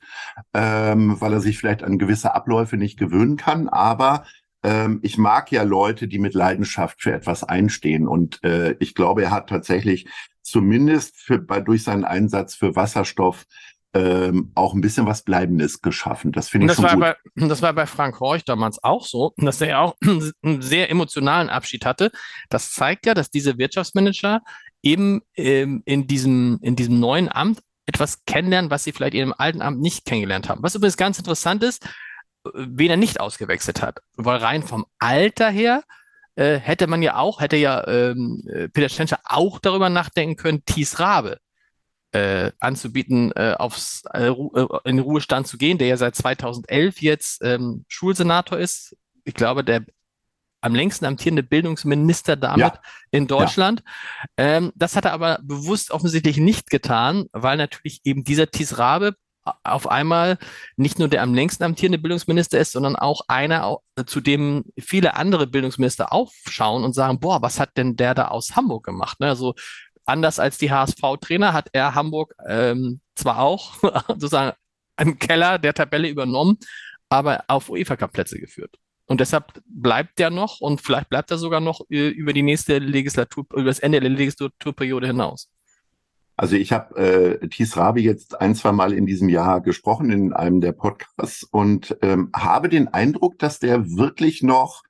ähm, 0.52 1.20
weil 1.20 1.32
er 1.32 1.40
sich 1.40 1.58
vielleicht 1.58 1.82
an 1.82 1.98
gewisse 1.98 2.34
Abläufe 2.34 2.76
nicht 2.76 2.98
gewöhnen 2.98 3.36
kann, 3.36 3.68
aber 3.68 4.24
ähm, 4.66 4.98
ich 5.02 5.16
mag 5.16 5.52
ja 5.52 5.62
Leute, 5.62 6.08
die 6.08 6.18
mit 6.18 6.34
Leidenschaft 6.34 7.00
für 7.00 7.12
etwas 7.12 7.44
einstehen. 7.44 8.08
Und 8.08 8.42
äh, 8.42 8.74
ich 8.80 8.96
glaube, 8.96 9.22
er 9.22 9.30
hat 9.30 9.48
tatsächlich 9.48 10.08
zumindest 10.42 11.16
für, 11.18 11.38
bei, 11.38 11.60
durch 11.60 11.84
seinen 11.84 12.04
Einsatz 12.04 12.56
für 12.56 12.74
Wasserstoff 12.74 13.46
ähm, 13.94 14.50
auch 14.56 14.74
ein 14.74 14.80
bisschen 14.80 15.06
was 15.06 15.22
Bleibendes 15.22 15.82
geschaffen. 15.82 16.32
Das 16.32 16.48
finde 16.48 16.66
ich 16.66 16.76
das 16.76 16.76
schon 16.76 17.00
war 17.00 17.14
gut. 17.14 17.22
Bei, 17.36 17.46
das 17.48 17.62
war 17.62 17.72
bei 17.74 17.86
Frank 17.86 18.18
Horch 18.18 18.44
damals 18.44 18.82
auch 18.82 19.06
so, 19.06 19.34
dass 19.36 19.60
er 19.60 19.80
auch 19.80 19.94
einen 20.42 20.62
sehr 20.62 20.90
emotionalen 20.90 21.48
Abschied 21.48 21.86
hatte. 21.86 22.10
Das 22.50 22.72
zeigt 22.72 23.06
ja, 23.06 23.14
dass 23.14 23.30
diese 23.30 23.58
Wirtschaftsmanager 23.58 24.42
eben 24.82 25.22
ähm, 25.36 25.82
in, 25.84 26.08
diesem, 26.08 26.58
in 26.60 26.74
diesem 26.74 26.98
neuen 26.98 27.30
Amt 27.30 27.60
etwas 27.86 28.24
kennenlernen, 28.24 28.72
was 28.72 28.82
sie 28.82 28.90
vielleicht 28.90 29.14
in 29.14 29.20
ihrem 29.20 29.34
alten 29.38 29.62
Amt 29.62 29.80
nicht 29.80 30.06
kennengelernt 30.06 30.48
haben. 30.48 30.60
Was 30.64 30.74
übrigens 30.74 30.96
ganz 30.96 31.18
interessant 31.18 31.62
ist, 31.62 31.88
wen 32.54 32.90
er 32.90 32.96
nicht 32.96 33.20
ausgewechselt 33.20 33.82
hat. 33.82 34.00
Weil 34.16 34.38
rein 34.38 34.62
vom 34.62 34.86
Alter 34.98 35.50
her 35.50 35.82
äh, 36.36 36.58
hätte 36.58 36.86
man 36.86 37.02
ja 37.02 37.16
auch, 37.16 37.40
hätte 37.40 37.56
ja 37.56 37.86
ähm, 37.86 38.44
äh, 38.48 38.68
Peter 38.68 38.88
Stenscher 38.88 39.20
auch 39.24 39.58
darüber 39.58 39.88
nachdenken 39.88 40.36
können, 40.36 40.64
Thies 40.64 41.00
Rabe 41.00 41.38
äh, 42.12 42.52
anzubieten, 42.60 43.32
äh, 43.32 43.54
aufs, 43.58 44.04
äh, 44.12 44.28
äh 44.28 44.68
in 44.84 44.96
den 44.96 45.04
Ruhestand 45.04 45.46
zu 45.46 45.58
gehen, 45.58 45.78
der 45.78 45.88
ja 45.88 45.96
seit 45.96 46.14
2011 46.14 47.02
jetzt 47.02 47.42
ähm, 47.42 47.84
Schulsenator 47.88 48.58
ist. 48.58 48.96
Ich 49.24 49.34
glaube, 49.34 49.64
der 49.64 49.84
am 50.60 50.74
längsten 50.74 51.04
amtierende 51.04 51.42
Bildungsminister 51.42 52.36
damit 52.36 52.74
ja. 52.74 52.80
in 53.10 53.26
Deutschland. 53.26 53.82
Ja. 54.38 54.44
Ähm, 54.56 54.72
das 54.74 54.96
hat 54.96 55.04
er 55.04 55.12
aber 55.12 55.38
bewusst 55.42 55.90
offensichtlich 55.90 56.38
nicht 56.38 56.70
getan, 56.70 57.26
weil 57.32 57.56
natürlich 57.56 58.00
eben 58.04 58.24
dieser 58.24 58.50
Thies 58.50 58.78
Rabe 58.78 59.14
auf 59.64 59.88
einmal 59.88 60.38
nicht 60.76 60.98
nur 60.98 61.08
der 61.08 61.22
am 61.22 61.34
längsten 61.34 61.64
amtierende 61.64 61.98
Bildungsminister 61.98 62.58
ist, 62.58 62.72
sondern 62.72 62.96
auch 62.96 63.22
einer, 63.28 63.78
zu 64.06 64.20
dem 64.20 64.64
viele 64.78 65.14
andere 65.14 65.46
Bildungsminister 65.46 66.12
aufschauen 66.12 66.84
und 66.84 66.94
sagen, 66.94 67.20
boah, 67.20 67.42
was 67.42 67.60
hat 67.60 67.76
denn 67.76 67.96
der 67.96 68.14
da 68.14 68.28
aus 68.28 68.56
Hamburg 68.56 68.84
gemacht? 68.84 69.20
Ne? 69.20 69.28
Also 69.28 69.54
anders 70.04 70.38
als 70.38 70.58
die 70.58 70.70
HSV-Trainer 70.70 71.52
hat 71.52 71.68
er 71.72 71.94
Hamburg 71.94 72.34
ähm, 72.48 73.00
zwar 73.14 73.38
auch 73.40 73.74
sozusagen 74.08 74.56
im 74.98 75.18
Keller 75.18 75.58
der 75.58 75.74
Tabelle 75.74 76.08
übernommen, 76.08 76.58
aber 77.08 77.44
auf 77.48 77.68
UEFA-Cup-Plätze 77.68 78.38
geführt. 78.38 78.76
Und 79.06 79.20
deshalb 79.20 79.52
bleibt 79.66 80.18
er 80.18 80.30
noch 80.30 80.60
und 80.60 80.80
vielleicht 80.80 81.08
bleibt 81.08 81.30
er 81.30 81.38
sogar 81.38 81.60
noch 81.60 81.80
äh, 81.90 82.08
über 82.08 82.32
die 82.32 82.42
nächste 82.42 82.78
Legislatur, 82.78 83.46
über 83.52 83.64
das 83.64 83.78
Ende 83.78 84.00
der 84.00 84.10
Legislaturperiode 84.10 85.06
hinaus. 85.06 85.48
Also 86.36 86.56
ich 86.56 86.72
habe 86.72 86.96
äh, 87.42 87.48
Thies 87.48 87.76
Rabi 87.76 88.02
jetzt 88.02 88.40
ein, 88.40 88.54
zwei 88.54 88.72
Mal 88.72 88.92
in 88.92 89.06
diesem 89.06 89.28
Jahr 89.28 89.60
gesprochen 89.62 90.10
in 90.10 90.32
einem 90.32 90.60
der 90.60 90.72
Podcasts 90.72 91.44
und 91.44 91.96
ähm, 92.02 92.30
habe 92.34 92.68
den 92.68 92.88
Eindruck, 92.88 93.38
dass 93.38 93.58
der 93.58 93.90
wirklich 93.90 94.42
noch 94.42 94.82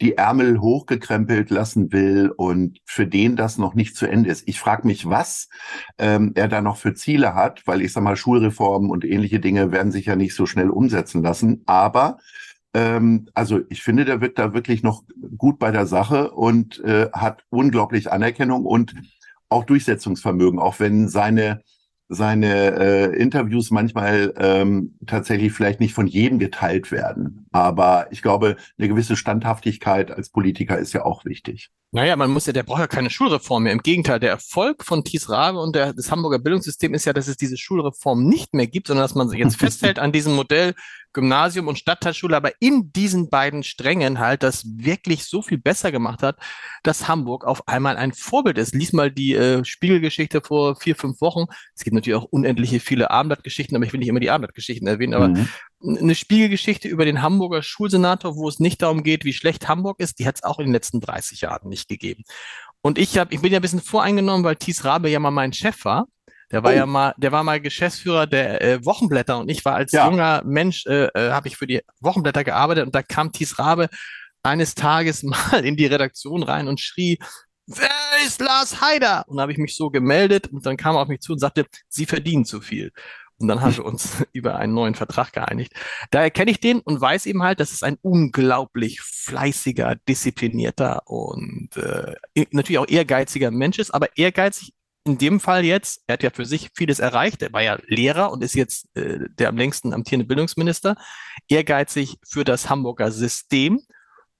die 0.00 0.16
Ärmel 0.16 0.60
hochgekrempelt 0.60 1.50
lassen 1.50 1.92
will 1.92 2.32
und 2.36 2.78
für 2.84 3.06
den 3.06 3.36
das 3.36 3.58
noch 3.58 3.74
nicht 3.74 3.96
zu 3.96 4.06
Ende 4.06 4.30
ist. 4.30 4.46
Ich 4.46 4.60
frage 4.60 4.86
mich, 4.86 5.08
was 5.08 5.48
ähm, 5.98 6.32
er 6.34 6.48
da 6.48 6.60
noch 6.60 6.76
für 6.76 6.94
Ziele 6.94 7.34
hat, 7.34 7.66
weil 7.66 7.82
ich 7.82 7.92
sag 7.92 8.04
mal, 8.04 8.16
Schulreformen 8.16 8.90
und 8.90 9.04
ähnliche 9.04 9.40
Dinge 9.40 9.72
werden 9.72 9.92
sich 9.92 10.06
ja 10.06 10.16
nicht 10.16 10.34
so 10.34 10.46
schnell 10.46 10.70
umsetzen 10.70 11.22
lassen. 11.22 11.62
Aber 11.66 12.18
ähm, 12.74 13.28
also 13.34 13.60
ich 13.70 13.82
finde, 13.82 14.04
der 14.04 14.20
wird 14.20 14.38
da 14.38 14.54
wirklich 14.54 14.82
noch 14.82 15.02
gut 15.36 15.58
bei 15.58 15.70
der 15.72 15.86
Sache 15.86 16.30
und 16.30 16.78
äh, 16.84 17.10
hat 17.12 17.44
unglaublich 17.50 18.12
Anerkennung 18.12 18.66
und 18.66 18.94
auch 19.48 19.64
Durchsetzungsvermögen, 19.64 20.58
auch 20.58 20.80
wenn 20.80 21.08
seine 21.08 21.62
seine 22.08 22.74
äh, 22.78 23.16
Interviews 23.20 23.70
manchmal 23.70 24.32
ähm, 24.38 24.94
tatsächlich 25.06 25.52
vielleicht 25.52 25.78
nicht 25.78 25.92
von 25.92 26.06
jedem 26.06 26.38
geteilt 26.38 26.90
werden. 26.90 27.46
Aber 27.52 28.06
ich 28.10 28.22
glaube, 28.22 28.56
eine 28.78 28.88
gewisse 28.88 29.14
Standhaftigkeit 29.14 30.10
als 30.10 30.30
Politiker 30.30 30.78
ist 30.78 30.94
ja 30.94 31.04
auch 31.04 31.26
wichtig. 31.26 31.70
Naja, 31.90 32.16
man 32.16 32.30
muss 32.30 32.44
ja, 32.44 32.52
der 32.52 32.64
braucht 32.64 32.80
ja 32.80 32.86
keine 32.86 33.08
Schulreform 33.08 33.62
mehr. 33.62 33.72
Im 33.72 33.82
Gegenteil, 33.82 34.20
der 34.20 34.28
Erfolg 34.28 34.84
von 34.84 35.04
Thies 35.04 35.30
Rabe 35.30 35.58
und 35.58 35.74
der, 35.74 35.94
des 35.94 36.10
Hamburger 36.10 36.38
Bildungssystems 36.38 36.96
ist 36.96 37.04
ja, 37.06 37.14
dass 37.14 37.28
es 37.28 37.38
diese 37.38 37.56
Schulreform 37.56 38.24
nicht 38.24 38.52
mehr 38.52 38.66
gibt, 38.66 38.88
sondern 38.88 39.04
dass 39.04 39.14
man 39.14 39.30
jetzt 39.32 39.56
festhält 39.58 39.98
an 39.98 40.12
diesem 40.12 40.34
Modell, 40.34 40.74
Gymnasium 41.14 41.66
und 41.66 41.78
Stadtteilschule, 41.78 42.36
aber 42.36 42.52
in 42.60 42.92
diesen 42.92 43.30
beiden 43.30 43.62
Strängen 43.62 44.18
halt 44.18 44.42
das 44.42 44.66
wirklich 44.76 45.24
so 45.24 45.40
viel 45.40 45.56
besser 45.56 45.90
gemacht 45.90 46.22
hat, 46.22 46.36
dass 46.82 47.08
Hamburg 47.08 47.46
auf 47.46 47.66
einmal 47.66 47.96
ein 47.96 48.12
Vorbild 48.12 48.58
ist. 48.58 48.74
Lies 48.74 48.92
mal 48.92 49.10
die 49.10 49.32
äh, 49.32 49.64
Spiegelgeschichte 49.64 50.42
vor 50.42 50.76
vier, 50.76 50.94
fünf 50.94 51.22
Wochen. 51.22 51.46
Es 51.74 51.84
gibt 51.84 51.94
natürlich 51.94 52.18
auch 52.18 52.28
unendliche 52.30 52.80
viele 52.80 53.10
Abendblattgeschichten, 53.10 53.74
aber 53.74 53.86
ich 53.86 53.92
will 53.94 54.00
nicht 54.00 54.10
immer 54.10 54.20
die 54.20 54.30
Abendblattgeschichten 54.30 54.86
erwähnen, 54.86 55.14
aber 55.14 55.28
mhm. 55.28 55.48
Eine 55.84 56.14
Spiegelgeschichte 56.14 56.88
über 56.88 57.04
den 57.04 57.22
Hamburger 57.22 57.62
Schulsenator, 57.62 58.36
wo 58.36 58.48
es 58.48 58.58
nicht 58.58 58.82
darum 58.82 59.02
geht, 59.02 59.24
wie 59.24 59.32
schlecht 59.32 59.68
Hamburg 59.68 60.00
ist, 60.00 60.18
die 60.18 60.26
hat 60.26 60.36
es 60.36 60.42
auch 60.42 60.58
in 60.58 60.66
den 60.66 60.72
letzten 60.72 61.00
30 61.00 61.42
Jahren 61.42 61.68
nicht 61.68 61.88
gegeben. 61.88 62.24
Und 62.80 62.98
ich 62.98 63.18
habe, 63.18 63.34
ich 63.34 63.40
bin 63.40 63.52
ja 63.52 63.58
ein 63.58 63.62
bisschen 63.62 63.80
voreingenommen, 63.80 64.44
weil 64.44 64.56
Thies 64.56 64.84
Rabe 64.84 65.08
ja 65.08 65.20
mal 65.20 65.30
mein 65.30 65.52
Chef 65.52 65.84
war. 65.84 66.06
Der 66.50 66.62
war 66.64 66.72
oh. 66.72 66.74
ja 66.74 66.86
mal, 66.86 67.14
der 67.18 67.30
war 67.30 67.44
mal 67.44 67.60
Geschäftsführer 67.60 68.26
der 68.26 68.62
äh, 68.62 68.84
Wochenblätter 68.84 69.38
und 69.38 69.50
ich 69.50 69.64
war 69.64 69.74
als 69.74 69.92
ja. 69.92 70.08
junger 70.08 70.42
Mensch, 70.44 70.86
äh, 70.86 71.06
äh, 71.06 71.30
habe 71.30 71.48
ich 71.48 71.56
für 71.56 71.66
die 71.66 71.82
Wochenblätter 72.00 72.42
gearbeitet 72.42 72.86
und 72.86 72.94
da 72.94 73.02
kam 73.02 73.32
Thies 73.32 73.58
Rabe 73.58 73.88
eines 74.42 74.74
Tages 74.74 75.22
mal 75.24 75.64
in 75.64 75.76
die 75.76 75.86
Redaktion 75.86 76.42
rein 76.42 76.68
und 76.68 76.80
schrie, 76.80 77.18
wer 77.66 77.90
ist 78.24 78.40
Lars 78.40 78.80
Haider? 78.80 79.24
Und 79.28 79.36
da 79.36 79.42
habe 79.42 79.52
ich 79.52 79.58
mich 79.58 79.76
so 79.76 79.90
gemeldet 79.90 80.48
und 80.48 80.64
dann 80.64 80.76
kam 80.76 80.96
er 80.96 81.02
auf 81.02 81.08
mich 81.08 81.20
zu 81.20 81.32
und 81.32 81.38
sagte, 81.38 81.66
Sie 81.88 82.06
verdienen 82.06 82.46
zu 82.46 82.60
viel. 82.60 82.92
Und 83.40 83.48
dann 83.48 83.60
haben 83.60 83.76
wir 83.76 83.84
uns 83.84 84.24
über 84.32 84.56
einen 84.56 84.74
neuen 84.74 84.94
Vertrag 84.94 85.32
geeinigt. 85.32 85.72
Daher 86.10 86.30
kenne 86.30 86.50
ich 86.50 86.60
den 86.60 86.80
und 86.80 87.00
weiß 87.00 87.26
eben 87.26 87.42
halt, 87.42 87.60
dass 87.60 87.72
es 87.72 87.82
ein 87.82 87.96
unglaublich 88.02 89.00
fleißiger, 89.00 89.96
disziplinierter 90.08 91.02
und 91.06 91.76
äh, 91.76 92.14
natürlich 92.50 92.78
auch 92.78 92.88
ehrgeiziger 92.88 93.50
Mensch 93.50 93.78
ist, 93.78 93.92
aber 93.92 94.16
ehrgeizig 94.16 94.74
in 95.04 95.16
dem 95.16 95.40
Fall 95.40 95.64
jetzt, 95.64 96.02
er 96.06 96.14
hat 96.14 96.22
ja 96.22 96.30
für 96.30 96.44
sich 96.44 96.70
vieles 96.74 96.98
erreicht, 96.98 97.40
er 97.40 97.52
war 97.52 97.62
ja 97.62 97.78
Lehrer 97.86 98.30
und 98.30 98.44
ist 98.44 98.54
jetzt 98.54 98.94
äh, 98.94 99.18
der 99.38 99.48
am 99.48 99.56
längsten 99.56 99.94
amtierende 99.94 100.26
Bildungsminister, 100.26 100.96
ehrgeizig 101.48 102.18
für 102.28 102.44
das 102.44 102.68
Hamburger 102.68 103.10
System 103.10 103.80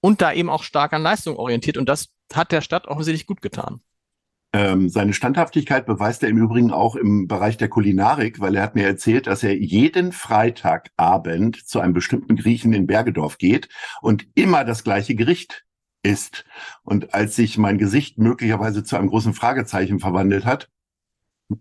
und 0.01 0.21
da 0.21 0.33
eben 0.33 0.51
auch 0.51 0.63
stark 0.63 0.93
an 0.93 1.03
Leistung 1.03 1.37
orientiert 1.37 1.79
und 1.79 1.89
das 1.89 2.09
hat 2.35 2.53
der 2.53 2.61
Stadt 2.61 2.87
offensichtlich 2.87 3.27
gut 3.27 3.41
getan. 3.41 3.81
Ähm, 4.55 4.89
seine 4.89 5.13
Standhaftigkeit 5.13 5.85
beweist 5.85 6.23
er 6.23 6.31
im 6.31 6.39
Übrigen 6.39 6.71
auch 6.71 6.97
im 6.97 7.29
Bereich 7.29 7.59
der 7.59 7.69
Kulinarik, 7.69 8.41
weil 8.41 8.55
er 8.55 8.63
hat 8.63 8.75
mir 8.75 8.87
erzählt, 8.87 9.27
dass 9.27 9.43
er 9.43 9.55
jeden 9.57 10.13
Freitagabend 10.13 11.69
zu 11.69 11.81
einem 11.81 11.93
bestimmten 11.93 12.37
Griechen 12.37 12.73
in 12.73 12.87
Bergedorf 12.87 13.37
geht 13.37 13.69
und 14.01 14.27
immer 14.35 14.65
das 14.65 14.85
gleiche 14.85 15.15
Gericht 15.15 15.67
isst. 16.03 16.47
Und 16.83 17.13
als 17.13 17.37
sich 17.37 17.59
mein 17.59 17.77
Gesicht 17.77 18.19
möglicherweise 18.19 18.85
zu 18.85 18.97
einem 18.97 19.09
großen 19.09 19.35
Fragezeichen 19.35 19.99
verwandelt 19.99 20.47
hat, 20.47 20.71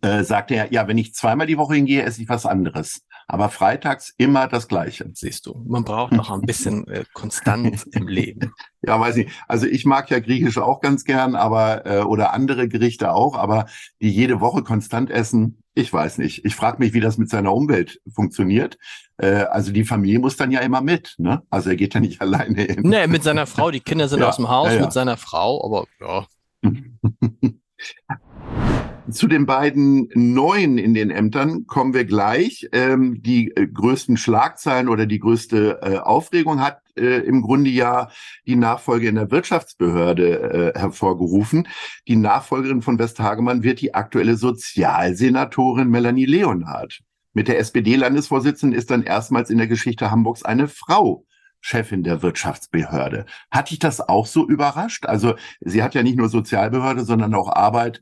äh, 0.02 0.24
sagte 0.24 0.56
er, 0.56 0.72
ja, 0.72 0.88
wenn 0.88 0.98
ich 0.98 1.14
zweimal 1.14 1.48
die 1.48 1.58
Woche 1.58 1.76
hingehe, 1.76 2.04
esse 2.04 2.22
ich 2.22 2.30
was 2.30 2.46
anderes. 2.46 3.02
Aber 3.28 3.50
freitags 3.50 4.14
immer 4.18 4.48
das 4.48 4.68
Gleiche. 4.68 5.10
Siehst 5.14 5.46
du, 5.46 5.64
man 5.68 5.84
braucht 5.84 6.14
noch 6.14 6.32
ein 6.32 6.42
bisschen 6.42 6.88
äh, 6.88 7.04
Konstanz 7.14 7.84
im 7.92 8.08
Leben. 8.08 8.54
Ja, 8.82 9.00
weiß 9.00 9.18
nicht. 9.18 9.32
Also 9.48 9.66
ich 9.66 9.86
mag 9.86 10.10
ja 10.10 10.20
Griechisch 10.20 10.58
auch 10.58 10.80
ganz 10.82 11.04
gern, 11.04 11.36
aber 11.36 11.86
äh, 11.86 12.00
oder 12.02 12.34
andere 12.34 12.68
Gerichte 12.68 13.12
auch, 13.12 13.38
aber 13.38 13.66
die 14.02 14.10
jede 14.10 14.40
Woche 14.40 14.64
konstant 14.64 15.10
essen, 15.10 15.62
ich 15.74 15.92
weiß 15.92 16.18
nicht. 16.18 16.44
Ich 16.44 16.56
frage 16.56 16.80
mich, 16.80 16.94
wie 16.94 17.02
das 17.02 17.18
mit 17.18 17.30
seiner 17.30 17.54
Umwelt 17.54 18.02
funktioniert. 18.14 18.78
Äh, 19.18 19.44
also 19.44 19.72
die 19.72 19.84
Familie 19.84 20.20
muss 20.20 20.36
dann 20.36 20.52
ja 20.52 20.62
immer 20.62 20.82
mit, 20.82 21.16
ne? 21.18 21.44
Also 21.50 21.70
er 21.70 21.76
geht 21.76 21.94
ja 21.94 22.00
nicht 22.00 22.22
alleine 22.22 22.62
hin. 22.62 22.82
Nee, 22.84 23.08
mit 23.08 23.24
seiner 23.24 23.46
Frau, 23.46 23.72
die 23.72 23.82
Kinder 23.82 24.08
sind 24.08 24.20
ja, 24.20 24.30
aus 24.30 24.38
dem 24.38 24.50
Haus, 24.50 24.70
ja, 24.70 24.76
ja. 24.76 24.82
mit 24.82 24.94
seiner 24.94 25.18
Frau, 25.18 25.64
aber 25.64 25.86
ja. 26.00 26.26
Zu 29.10 29.28
den 29.28 29.46
beiden 29.46 30.10
Neuen 30.16 30.78
in 30.78 30.94
den 30.94 31.12
Ämtern 31.12 31.66
kommen 31.66 31.94
wir 31.94 32.04
gleich. 32.04 32.68
Ähm, 32.74 33.22
die 33.22 33.56
äh, 33.56 33.66
größten 33.66 34.18
Schlagzeilen 34.18 34.90
oder 34.90 35.06
die 35.06 35.20
größte 35.20 35.80
äh, 35.82 35.98
Aufregung 35.98 36.60
hat 36.60 36.82
äh, 36.98 37.22
im 37.22 37.42
Grunde 37.42 37.70
ja 37.70 38.10
die 38.46 38.58
Nachfolge 38.58 39.08
in 39.08 39.16
der 39.16 39.32
Wirtschaftsbehörde 39.32 40.74
äh, 40.76 40.80
hervorgerufen. 40.80 41.70
Die 42.10 42.18
Nachfolgerin 42.18 42.82
von 42.82 43.00
Westhagemann 43.00 43.64
wird 43.64 43.80
die 43.80 43.94
aktuelle 43.94 44.36
Sozialsenatorin 44.36 45.90
Melanie 45.90 46.26
Leonhardt. 46.26 47.00
Mit 47.34 47.48
der 47.48 47.60
SPD-Landesvorsitzenden 47.60 48.78
ist 48.78 48.92
dann 48.92 49.04
erstmals 49.04 49.50
in 49.50 49.58
der 49.58 49.68
Geschichte 49.68 50.12
Hamburgs 50.12 50.44
eine 50.44 50.68
Frau 50.68 51.24
Chefin 51.62 52.04
der 52.04 52.22
Wirtschaftsbehörde. 52.22 53.26
Hat 53.52 53.70
dich 53.72 53.80
das 53.80 54.02
auch 54.02 54.26
so 54.26 54.48
überrascht? 54.48 55.06
Also 55.06 55.36
sie 55.62 55.82
hat 55.82 55.96
ja 55.96 56.04
nicht 56.04 56.18
nur 56.18 56.30
Sozialbehörde, 56.30 57.04
sondern 57.04 57.34
auch 57.34 57.50
Arbeit 57.54 58.02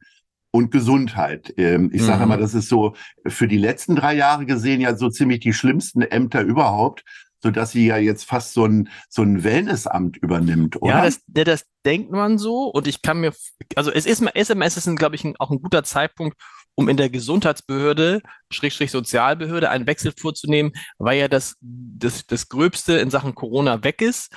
und 0.56 0.72
Gesundheit. 0.72 1.54
Ähm, 1.58 1.90
ich 1.94 2.02
sage 2.02 2.20
mhm. 2.20 2.24
immer, 2.24 2.38
das 2.38 2.54
ist 2.54 2.70
so 2.70 2.96
für 3.28 3.48
die 3.48 3.58
letzten 3.58 3.96
drei 3.96 4.16
Jahre 4.16 4.46
gesehen 4.46 4.80
ja 4.80 4.96
so 4.96 5.10
ziemlich 5.10 5.42
die 5.42 5.54
schlimmsten 5.54 6.02
Ämter 6.02 6.42
überhaupt 6.42 7.04
so 7.44 7.52
dass 7.52 7.74
sie 7.74 7.86
ja 7.86 7.98
jetzt 7.98 8.24
fast 8.24 8.54
so 8.54 8.66
ein, 8.66 8.90
so 9.08 9.22
ein 9.22 9.44
Wellnessamt 9.44 10.18
übernimmt, 10.18 10.82
oder? 10.82 10.96
Ja, 10.96 11.06
das, 11.06 11.22
das 11.28 11.66
denkt 11.86 12.10
man 12.10 12.40
so. 12.40 12.70
Und 12.70 12.88
ich 12.88 13.04
kann 13.04 13.20
mir, 13.20 13.34
also 13.76 13.92
es 13.92 14.08
ist, 14.08 14.24
SMS 14.34 14.78
ist, 14.78 14.96
glaube 14.96 15.16
ich, 15.16 15.24
ein, 15.24 15.36
auch 15.38 15.52
ein 15.52 15.62
guter 15.62 15.84
Zeitpunkt, 15.84 16.42
um 16.74 16.90
in 16.90 16.98
der 16.98 17.12
Gesundheitsbehörde, 17.12 18.22
Schrägstrich 18.50 18.90
Sozialbehörde, 18.90 19.70
einen 19.70 19.86
Wechsel 19.86 20.12
vorzunehmen, 20.18 20.72
weil 20.98 21.20
ja 21.20 21.28
das, 21.28 21.56
das, 21.62 22.26
das 22.26 22.50
Gröbste 22.50 22.94
in 22.94 23.12
Sachen 23.12 23.36
Corona 23.36 23.84
weg 23.84 24.02
ist 24.02 24.36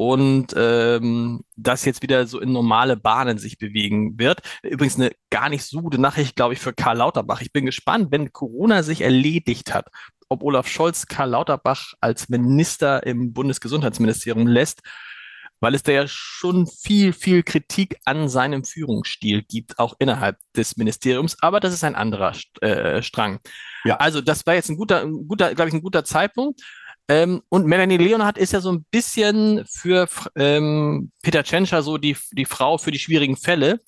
und 0.00 0.54
ähm, 0.56 1.42
das 1.58 1.84
jetzt 1.84 2.00
wieder 2.00 2.26
so 2.26 2.40
in 2.40 2.52
normale 2.52 2.96
Bahnen 2.96 3.36
sich 3.36 3.58
bewegen 3.58 4.18
wird. 4.18 4.40
Übrigens 4.62 4.96
eine 4.96 5.10
gar 5.28 5.50
nicht 5.50 5.62
so 5.62 5.82
gute 5.82 6.00
Nachricht, 6.00 6.36
glaube 6.36 6.54
ich, 6.54 6.58
für 6.58 6.72
Karl 6.72 6.96
Lauterbach. 6.96 7.42
Ich 7.42 7.52
bin 7.52 7.66
gespannt, 7.66 8.08
wenn 8.10 8.32
Corona 8.32 8.82
sich 8.82 9.02
erledigt 9.02 9.74
hat, 9.74 9.88
ob 10.30 10.42
Olaf 10.42 10.68
Scholz 10.68 11.06
Karl 11.06 11.28
Lauterbach 11.28 11.92
als 12.00 12.30
Minister 12.30 13.06
im 13.06 13.34
Bundesgesundheitsministerium 13.34 14.46
lässt, 14.46 14.80
weil 15.60 15.74
es 15.74 15.82
da 15.82 15.92
ja 15.92 16.04
schon 16.08 16.66
viel, 16.66 17.12
viel 17.12 17.42
Kritik 17.42 17.98
an 18.06 18.30
seinem 18.30 18.64
Führungsstil 18.64 19.42
gibt, 19.42 19.78
auch 19.78 19.96
innerhalb 19.98 20.38
des 20.56 20.78
Ministeriums. 20.78 21.36
Aber 21.42 21.60
das 21.60 21.74
ist 21.74 21.84
ein 21.84 21.94
anderer 21.94 22.32
äh, 22.62 23.02
Strang. 23.02 23.40
Ja. 23.84 23.96
Also 23.96 24.22
das 24.22 24.46
war 24.46 24.54
jetzt 24.54 24.70
ein 24.70 24.78
guter, 24.78 25.02
ein 25.02 25.28
guter, 25.28 25.54
glaube 25.54 25.68
ich, 25.68 25.74
ein 25.74 25.82
guter 25.82 26.06
Zeitpunkt. 26.06 26.62
Ähm, 27.10 27.42
und 27.48 27.66
Melanie 27.66 27.96
Leonhardt 27.96 28.38
ist 28.38 28.52
ja 28.52 28.60
so 28.60 28.70
ein 28.70 28.84
bisschen 28.92 29.64
für 29.66 30.08
ähm, 30.36 31.10
Peter 31.24 31.42
Tschentscher 31.42 31.82
so 31.82 31.98
die, 31.98 32.16
die 32.30 32.44
Frau 32.44 32.78
für 32.78 32.92
die 32.92 33.00
schwierigen 33.00 33.36
Fälle. 33.36 33.80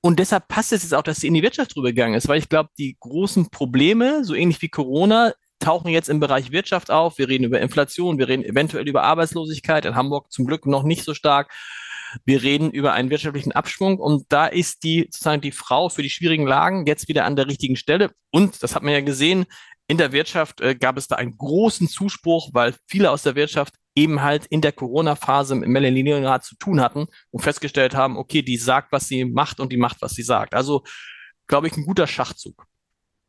Und 0.00 0.18
deshalb 0.18 0.48
passt 0.48 0.72
es 0.72 0.82
jetzt 0.82 0.94
auch, 0.94 1.04
dass 1.04 1.18
sie 1.18 1.28
in 1.28 1.34
die 1.34 1.44
Wirtschaft 1.44 1.76
rübergegangen 1.76 2.16
ist, 2.16 2.26
weil 2.26 2.40
ich 2.40 2.48
glaube, 2.48 2.70
die 2.76 2.96
großen 2.98 3.50
Probleme, 3.50 4.24
so 4.24 4.34
ähnlich 4.34 4.60
wie 4.62 4.68
Corona, 4.68 5.32
tauchen 5.60 5.88
jetzt 5.90 6.08
im 6.08 6.18
Bereich 6.18 6.50
Wirtschaft 6.50 6.90
auf. 6.90 7.18
Wir 7.18 7.28
reden 7.28 7.44
über 7.44 7.60
Inflation, 7.60 8.18
wir 8.18 8.26
reden 8.26 8.44
eventuell 8.44 8.88
über 8.88 9.04
Arbeitslosigkeit, 9.04 9.84
in 9.84 9.94
Hamburg 9.94 10.32
zum 10.32 10.44
Glück 10.44 10.66
noch 10.66 10.82
nicht 10.82 11.04
so 11.04 11.14
stark. 11.14 11.52
Wir 12.24 12.42
reden 12.42 12.72
über 12.72 12.94
einen 12.94 13.10
wirtschaftlichen 13.10 13.52
Abschwung 13.52 14.00
und 14.00 14.26
da 14.30 14.46
ist 14.46 14.82
die 14.82 15.08
sozusagen 15.08 15.40
die 15.40 15.52
Frau 15.52 15.88
für 15.88 16.02
die 16.02 16.10
schwierigen 16.10 16.46
Lagen 16.46 16.84
jetzt 16.86 17.06
wieder 17.06 17.26
an 17.26 17.36
der 17.36 17.46
richtigen 17.46 17.76
Stelle. 17.76 18.10
Und 18.32 18.60
das 18.64 18.74
hat 18.74 18.82
man 18.82 18.92
ja 18.92 19.02
gesehen, 19.02 19.46
in 19.86 19.98
der 19.98 20.12
Wirtschaft 20.12 20.60
äh, 20.60 20.74
gab 20.74 20.96
es 20.96 21.08
da 21.08 21.16
einen 21.16 21.36
großen 21.36 21.88
Zuspruch, 21.88 22.50
weil 22.52 22.74
viele 22.86 23.10
aus 23.10 23.22
der 23.22 23.34
Wirtschaft 23.34 23.74
eben 23.94 24.22
halt 24.22 24.46
in 24.46 24.60
der 24.60 24.72
Corona-Phase 24.72 25.54
mit 25.54 25.68
Melanie 25.68 26.04
zu 26.40 26.56
tun 26.56 26.80
hatten 26.80 27.06
und 27.30 27.42
festgestellt 27.42 27.94
haben, 27.94 28.16
okay, 28.16 28.42
die 28.42 28.56
sagt, 28.56 28.92
was 28.92 29.08
sie 29.08 29.24
macht 29.24 29.60
und 29.60 29.72
die 29.72 29.76
macht, 29.76 30.02
was 30.02 30.12
sie 30.12 30.22
sagt. 30.22 30.54
Also, 30.54 30.82
glaube 31.46 31.68
ich, 31.68 31.76
ein 31.76 31.84
guter 31.84 32.06
Schachzug. 32.06 32.66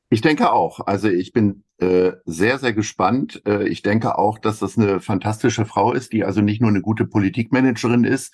Ich 0.10 0.22
denke 0.22 0.52
auch. 0.52 0.80
Also 0.88 1.10
ich 1.10 1.34
bin 1.34 1.65
äh, 1.78 2.14
sehr, 2.26 2.58
sehr 2.58 2.74
gespannt. 2.74 3.42
Äh, 3.46 3.68
ich 3.68 3.82
denke 3.82 4.18
auch, 4.18 4.40
dass 4.40 4.60
das 4.60 4.78
eine 4.78 5.02
fantastische 5.02 5.66
Frau 5.66 5.92
ist, 5.92 6.14
die 6.14 6.24
also 6.24 6.42
nicht 6.42 6.62
nur 6.62 6.70
eine 6.70 6.82
gute 6.82 7.06
Politikmanagerin 7.06 8.06
ist, 8.06 8.34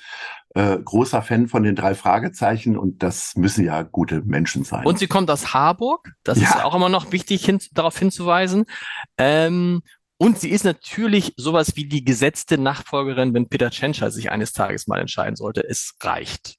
äh, 0.54 0.78
großer 0.78 1.22
Fan 1.24 1.48
von 1.48 1.64
den 1.64 1.76
drei 1.76 1.96
Fragezeichen 1.96 2.78
und 2.78 3.02
das 3.02 3.36
müssen 3.36 3.66
ja 3.66 3.82
gute 3.82 4.22
Menschen 4.22 4.64
sein. 4.64 4.86
Und 4.86 5.00
sie 5.00 5.08
kommt 5.08 5.32
aus 5.32 5.54
Harburg. 5.54 6.12
Das 6.24 6.40
ja. 6.40 6.50
ist 6.50 6.64
auch 6.64 6.76
immer 6.76 6.90
noch 6.90 7.12
wichtig, 7.12 7.44
hin, 7.44 7.60
darauf 7.72 7.98
hinzuweisen. 7.98 8.66
Ähm, 9.18 9.82
und 10.18 10.40
sie 10.40 10.52
ist 10.52 10.66
natürlich 10.66 11.34
sowas 11.36 11.76
wie 11.76 11.88
die 11.88 12.06
gesetzte 12.06 12.60
Nachfolgerin, 12.60 13.34
wenn 13.34 13.50
Peter 13.50 13.72
Tschentscher 13.72 14.12
sich 14.12 14.30
eines 14.30 14.54
Tages 14.54 14.86
mal 14.86 15.00
entscheiden 15.00 15.36
sollte. 15.36 15.68
Es 15.68 15.96
reicht. 16.00 16.58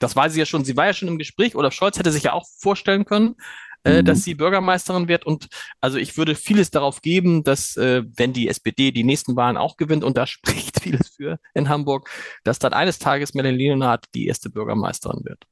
Das 0.00 0.16
war 0.16 0.28
sie 0.30 0.40
ja 0.40 0.46
schon. 0.46 0.64
Sie 0.64 0.76
war 0.76 0.86
ja 0.86 0.92
schon 0.92 1.06
im 1.06 1.18
Gespräch. 1.18 1.54
Olaf 1.54 1.74
Scholz 1.74 1.96
hätte 1.96 2.10
sich 2.10 2.24
ja 2.24 2.32
auch 2.32 2.46
vorstellen 2.58 3.04
können, 3.04 3.36
äh, 3.84 4.00
mhm. 4.00 4.06
dass 4.06 4.24
sie 4.24 4.34
Bürgermeisterin 4.34 5.08
wird. 5.08 5.26
Und 5.26 5.48
also 5.80 5.98
ich 5.98 6.16
würde 6.16 6.34
vieles 6.34 6.70
darauf 6.70 7.02
geben, 7.02 7.44
dass 7.44 7.76
äh, 7.76 8.02
wenn 8.16 8.32
die 8.32 8.48
SPD 8.48 8.90
die 8.90 9.04
nächsten 9.04 9.36
Wahlen 9.36 9.56
auch 9.56 9.76
gewinnt, 9.76 10.04
und 10.04 10.16
da 10.16 10.26
spricht 10.26 10.80
vieles 10.80 11.08
für 11.08 11.38
in 11.54 11.68
Hamburg, 11.68 12.10
dass 12.42 12.58
dann 12.58 12.72
eines 12.72 12.98
Tages 12.98 13.34
Melanie 13.34 13.58
Leonhardt 13.58 14.06
die 14.14 14.26
erste 14.26 14.50
Bürgermeisterin 14.50 15.24
wird. 15.24 15.44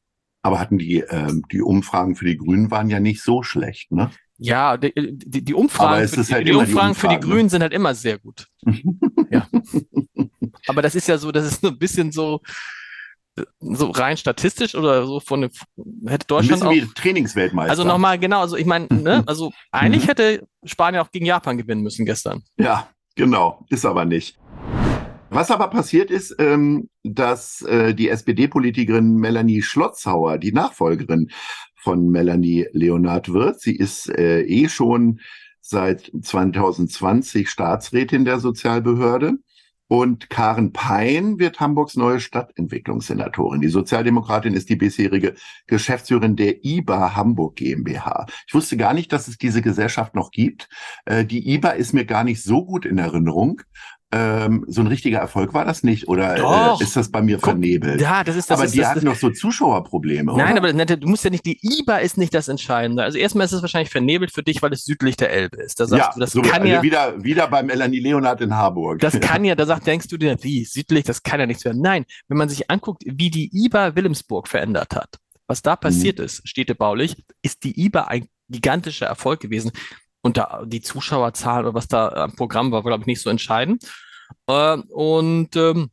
Aber 0.45 0.59
hatten 0.59 0.79
die, 0.79 0.99
ähm, 0.99 1.45
die 1.53 1.63
Umfragen 1.63 2.17
für 2.17 2.25
die 2.25 2.37
Grünen 2.37 2.71
waren 2.71 2.91
ja 2.91 2.99
nicht 2.99 3.23
so 3.23 3.43
schlecht, 3.43 3.93
ne? 3.93 4.11
Ja, 4.39 4.77
die, 4.77 4.93
die, 4.95 5.45
die 5.45 5.55
Umfragen, 5.55 6.09
für, 6.09 6.35
halt 6.35 6.49
die, 6.49 6.53
Umfragen, 6.53 6.89
Umfragen 6.89 6.95
für 6.97 7.09
die 7.09 7.21
Grünen 7.21 7.49
sind 7.49 7.63
halt 7.63 7.73
immer 7.73 7.95
sehr 7.95 8.19
gut. 8.19 8.49
ja. 9.31 9.47
Aber 10.67 10.83
das 10.83 10.97
ist 10.97 11.07
ja 11.07 11.17
so, 11.17 11.31
das 11.31 11.47
ist 11.47 11.61
so 11.61 11.69
ein 11.69 11.79
bisschen 11.79 12.11
so, 12.11 12.41
so 13.61 13.91
rein 13.91 14.17
statistisch 14.17 14.75
oder 14.75 15.07
so 15.07 15.21
von 15.21 15.49
hätte 16.07 16.27
Deutschland 16.27 16.65
auch, 16.65 16.95
Trainingsweltmeister. 16.95 17.71
Also 17.71 17.85
nochmal 17.85 18.19
genau, 18.19 18.41
also 18.41 18.57
ich 18.57 18.67
meine, 18.67 18.87
ne, 18.91 19.23
also 19.27 19.53
eigentlich 19.71 20.09
hätte 20.09 20.47
Spanien 20.65 21.03
auch 21.03 21.11
gegen 21.11 21.27
Japan 21.27 21.57
gewinnen 21.57 21.83
müssen 21.83 22.05
gestern. 22.05 22.43
Ja, 22.57 22.89
genau, 23.15 23.65
ist 23.71 23.87
aber 23.87 24.05
nicht. 24.05 24.39
Was 25.31 25.51
aber 25.51 25.69
passiert 25.69 26.11
ist, 26.11 26.37
ähm, 26.39 26.91
dass 27.05 27.63
äh, 27.63 27.95
die 27.95 28.11
SPD-Politikerin 28.11 29.17
Melanie 29.17 29.63
Schlotzhauer, 29.63 30.37
die 30.37 30.53
Nachfolgerin 30.53 31.31
von 31.77 32.11
Melanie 32.11 32.67
Leonard 32.73 33.33
wird, 33.33 33.59
sie 33.59 33.75
ist 33.75 34.11
äh, 34.11 34.43
eh 34.43 34.69
schon 34.69 35.21
seit 35.63 36.13
2020 36.21 37.49
Staatsrätin 37.49 38.27
der 38.27 38.41
Sozialbehörde 38.41 39.39
und 39.93 40.31
Karen 40.31 40.73
Pein 40.73 41.39
wird 41.39 41.61
Hamburgs 41.61 41.97
neue 41.97 42.19
Stadtentwicklungssenatorin. 42.19 43.61
Die 43.61 43.69
Sozialdemokratin 43.69 44.55
ist 44.55 44.71
die 44.71 44.77
bisherige 44.77 45.35
Geschäftsführerin 45.67 46.35
der 46.35 46.65
IBA 46.65 47.15
Hamburg 47.15 47.57
GmbH. 47.57 48.25
Ich 48.47 48.55
wusste 48.55 48.79
gar 48.79 48.95
nicht, 48.95 49.13
dass 49.13 49.29
es 49.29 49.37
diese 49.37 49.61
Gesellschaft 49.61 50.15
noch 50.15 50.31
gibt. 50.31 50.71
Äh, 51.05 51.27
die 51.27 51.47
IBA 51.47 51.73
ist 51.73 51.93
mir 51.93 52.07
gar 52.07 52.25
nicht 52.25 52.43
so 52.43 52.65
gut 52.65 52.87
in 52.87 52.97
Erinnerung. 52.97 53.61
Ähm, 54.13 54.65
so 54.69 54.83
ein 54.83 54.87
richtiger 54.87 55.19
Erfolg 55.19 55.55
war 55.55 55.65
das 55.65 55.83
nicht? 55.83 56.07
Oder 56.07 56.77
äh, 56.79 56.83
ist 56.83 56.97
das 56.97 57.11
bei 57.11 57.23
mir 57.23 57.39
vernebelt? 57.39 58.01
Ja, 58.01 58.23
das 58.23 58.37
ist 58.37 58.51
das. 58.51 58.59
Aber 58.59 58.67
ist, 58.67 58.75
die 58.75 58.81
das, 58.81 58.89
hatten 58.89 59.07
doch 59.07 59.17
so 59.17 59.31
Zuschauerprobleme. 59.31 60.37
Nein, 60.37 60.59
oder? 60.59 60.71
aber 60.71 60.97
du 60.97 61.09
musst 61.09 61.25
ja 61.25 61.31
nicht, 61.31 61.47
die 61.47 61.59
IBA 61.63 61.97
ist 61.99 62.19
nicht 62.19 62.35
das 62.35 62.49
Entscheidende. 62.49 63.03
Also 63.03 63.17
erstmal 63.17 63.47
ist 63.47 63.53
es 63.53 63.63
wahrscheinlich 63.63 63.91
vernebelt 63.91 64.31
für 64.31 64.43
dich, 64.43 64.61
weil 64.61 64.73
es 64.73 64.85
südlich 64.85 65.17
der 65.17 65.31
Elbe 65.31 65.63
ist. 65.63 65.81
Da 65.81 65.87
sagst 65.87 66.07
ja, 66.09 66.13
du, 66.15 66.21
das 66.21 66.33
so, 66.33 66.43
kann 66.43 66.63
also 66.63 66.67
ja. 66.67 66.83
Wieder, 66.83 67.25
wieder 67.25 67.49
beim 67.49 67.71
Elani 67.71 68.01
Leonard 68.01 68.43
in 68.43 68.55
Harburg. 68.55 69.01
Das 69.01 69.19
kann 69.21 69.45
ja, 69.45 69.55
da 69.55 69.65
sagt, 69.65 69.87
denkst 69.87 70.09
du 70.09 70.19
dir, 70.19 70.37
wie, 70.43 70.65
südlich, 70.65 71.05
das 71.05 71.23
kann 71.23 71.41
ja 71.41 71.47
nichts 71.47 71.65
werden. 71.65 71.81
Nein, 71.81 72.05
wenn 72.29 72.37
man 72.37 72.51
sich 72.51 72.71
anguckt, 72.71 73.03
wie 73.07 73.31
die 73.31 73.51
IBA 73.53 73.97
Wilhelmsburg 73.97 74.47
verändert 74.47 74.95
hat, 74.95 75.17
was 75.47 75.63
da 75.63 75.75
passiert 75.75 76.19
mhm. 76.19 76.27
ist, 76.27 76.47
städtebaulich, 76.47 77.17
ist 77.43 77.65
die 77.65 77.87
IBA 77.87 78.03
ein 78.03 78.27
gigantischer 78.49 79.07
Erfolg 79.07 79.41
gewesen. 79.41 79.73
Und 80.23 80.37
da 80.37 80.63
die 80.65 80.81
Zuschauerzahl 80.81 81.65
oder 81.65 81.75
was 81.75 81.89
da 81.89 82.09
am 82.09 82.37
Programm 82.37 82.71
war, 82.71 82.85
war, 82.85 82.91
glaube 82.91 83.03
ich, 83.03 83.07
nicht 83.07 83.21
so 83.21 83.31
entscheidend. 83.31 83.85
Äh, 84.47 84.77
und 84.77 85.57
ähm, 85.57 85.91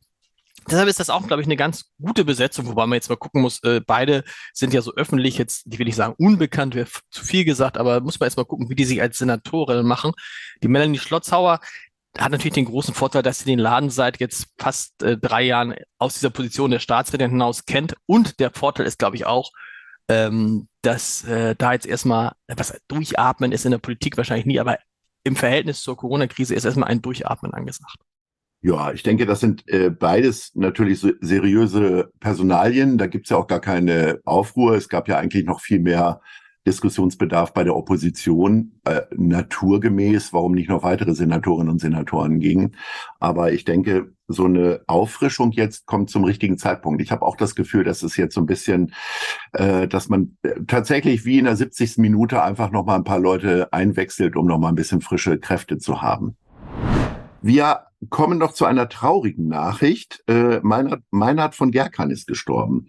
deshalb 0.68 0.88
ist 0.88 1.00
das 1.00 1.10
auch, 1.10 1.26
glaube 1.26 1.42
ich, 1.42 1.48
eine 1.48 1.56
ganz 1.56 1.90
gute 2.00 2.24
Besetzung, 2.24 2.66
wobei 2.66 2.86
man 2.86 2.94
jetzt 2.96 3.10
mal 3.10 3.16
gucken 3.16 3.42
muss, 3.42 3.62
äh, 3.64 3.80
beide 3.84 4.24
sind 4.52 4.72
ja 4.72 4.82
so 4.82 4.94
öffentlich 4.94 5.36
jetzt, 5.36 5.64
die 5.66 5.78
will 5.78 5.88
ich 5.88 5.96
sagen, 5.96 6.14
unbekannt, 6.18 6.74
wäre 6.74 6.88
zu 7.10 7.24
viel 7.24 7.44
gesagt, 7.44 7.76
aber 7.76 8.00
muss 8.00 8.20
man 8.20 8.28
jetzt 8.28 8.36
mal 8.36 8.44
gucken, 8.44 8.70
wie 8.70 8.76
die 8.76 8.84
sich 8.84 9.02
als 9.02 9.18
Senatorin 9.18 9.86
machen. 9.86 10.12
Die 10.62 10.68
Melanie 10.68 10.98
Schlotzhauer 10.98 11.60
hat 12.18 12.32
natürlich 12.32 12.54
den 12.54 12.64
großen 12.64 12.94
Vorteil, 12.94 13.22
dass 13.22 13.40
sie 13.40 13.44
den 13.44 13.58
Laden 13.58 13.90
seit 13.90 14.20
jetzt 14.20 14.48
fast 14.58 15.02
äh, 15.02 15.16
drei 15.16 15.42
Jahren 15.42 15.74
aus 15.98 16.14
dieser 16.14 16.30
Position 16.30 16.70
der 16.70 16.80
Staatsrätin 16.80 17.30
hinaus 17.30 17.64
kennt. 17.66 17.94
Und 18.06 18.40
der 18.40 18.50
Vorteil 18.50 18.86
ist, 18.86 18.98
glaube 18.98 19.16
ich, 19.16 19.26
auch, 19.26 19.52
ähm, 20.10 20.66
dass 20.82 21.24
äh, 21.24 21.54
da 21.56 21.72
jetzt 21.72 21.86
erstmal, 21.86 22.32
was 22.48 22.76
durchatmen 22.88 23.52
ist 23.52 23.64
in 23.64 23.70
der 23.70 23.78
Politik 23.78 24.16
wahrscheinlich 24.16 24.46
nie, 24.46 24.58
aber 24.58 24.78
im 25.22 25.36
Verhältnis 25.36 25.82
zur 25.82 25.96
Corona-Krise 25.96 26.54
ist 26.54 26.64
erstmal 26.64 26.88
ein 26.88 27.00
Durchatmen 27.00 27.54
angesagt. 27.54 27.96
Ja, 28.62 28.92
ich 28.92 29.02
denke, 29.02 29.24
das 29.24 29.40
sind 29.40 29.66
äh, 29.68 29.88
beides 29.88 30.52
natürlich 30.54 30.98
so 30.98 31.10
seriöse 31.20 32.10
Personalien. 32.20 32.98
Da 32.98 33.06
gibt's 33.06 33.30
ja 33.30 33.36
auch 33.36 33.46
gar 33.46 33.60
keine 33.60 34.20
Aufruhr. 34.24 34.74
Es 34.74 34.88
gab 34.88 35.08
ja 35.08 35.16
eigentlich 35.16 35.46
noch 35.46 35.60
viel 35.60 35.78
mehr 35.78 36.20
Diskussionsbedarf 36.66 37.54
bei 37.54 37.64
der 37.64 37.76
Opposition 37.76 38.80
äh, 38.84 39.02
naturgemäß, 39.16 40.32
warum 40.32 40.52
nicht 40.52 40.68
noch 40.68 40.82
weitere 40.82 41.14
Senatorinnen 41.14 41.70
und 41.70 41.80
Senatoren 41.80 42.38
gingen. 42.38 42.76
Aber 43.18 43.52
ich 43.52 43.64
denke, 43.64 44.12
so 44.30 44.44
eine 44.44 44.80
Auffrischung 44.86 45.52
jetzt 45.52 45.86
kommt 45.86 46.10
zum 46.10 46.24
richtigen 46.24 46.56
Zeitpunkt. 46.56 47.02
Ich 47.02 47.10
habe 47.10 47.26
auch 47.26 47.36
das 47.36 47.54
Gefühl, 47.54 47.84
dass 47.84 48.02
es 48.02 48.16
jetzt 48.16 48.34
so 48.34 48.40
ein 48.40 48.46
bisschen, 48.46 48.94
äh, 49.52 49.88
dass 49.88 50.08
man 50.08 50.36
äh, 50.42 50.60
tatsächlich 50.66 51.24
wie 51.24 51.38
in 51.38 51.44
der 51.44 51.56
70. 51.56 51.98
Minute 51.98 52.42
einfach 52.42 52.70
noch 52.70 52.84
mal 52.84 52.96
ein 52.96 53.04
paar 53.04 53.18
Leute 53.18 53.72
einwechselt, 53.72 54.36
um 54.36 54.46
noch 54.46 54.58
mal 54.58 54.68
ein 54.68 54.74
bisschen 54.74 55.00
frische 55.00 55.38
Kräfte 55.38 55.78
zu 55.78 56.00
haben. 56.00 56.36
Wir 57.42 57.86
kommen 58.08 58.38
noch 58.38 58.52
zu 58.52 58.64
einer 58.64 58.88
traurigen 58.88 59.48
Nachricht. 59.48 60.22
Äh, 60.28 60.60
Meinhard, 60.62 61.02
Meinhard 61.10 61.54
von 61.54 61.70
Gerkan 61.70 62.10
ist 62.10 62.26
gestorben. 62.26 62.88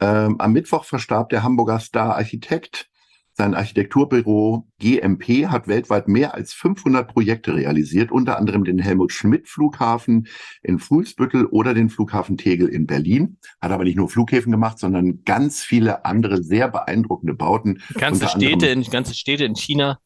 Ähm, 0.00 0.36
am 0.40 0.52
Mittwoch 0.52 0.84
verstarb 0.84 1.30
der 1.30 1.42
Hamburger 1.42 1.80
Star-Architekt 1.80 2.88
sein 3.34 3.54
Architekturbüro 3.54 4.68
GMP 4.78 5.48
hat 5.48 5.66
weltweit 5.66 6.06
mehr 6.06 6.34
als 6.34 6.52
500 6.52 7.08
Projekte 7.08 7.54
realisiert, 7.54 8.12
unter 8.12 8.38
anderem 8.38 8.64
den 8.64 8.78
Helmut 8.78 9.12
Schmidt 9.12 9.48
Flughafen 9.48 10.28
in 10.62 10.78
Fuhlsbüttel 10.78 11.46
oder 11.46 11.72
den 11.72 11.88
Flughafen 11.88 12.36
Tegel 12.36 12.68
in 12.68 12.86
Berlin. 12.86 13.38
Hat 13.60 13.72
aber 13.72 13.84
nicht 13.84 13.96
nur 13.96 14.10
Flughäfen 14.10 14.52
gemacht, 14.52 14.78
sondern 14.78 15.24
ganz 15.24 15.62
viele 15.62 16.04
andere 16.04 16.42
sehr 16.42 16.68
beeindruckende 16.68 17.32
Bauten. 17.34 17.82
Ganze 17.94 18.28
Städte 18.28 18.66
in, 18.66 18.82
ganze 18.84 19.14
Städte 19.14 19.44
in 19.44 19.56
China. 19.56 19.98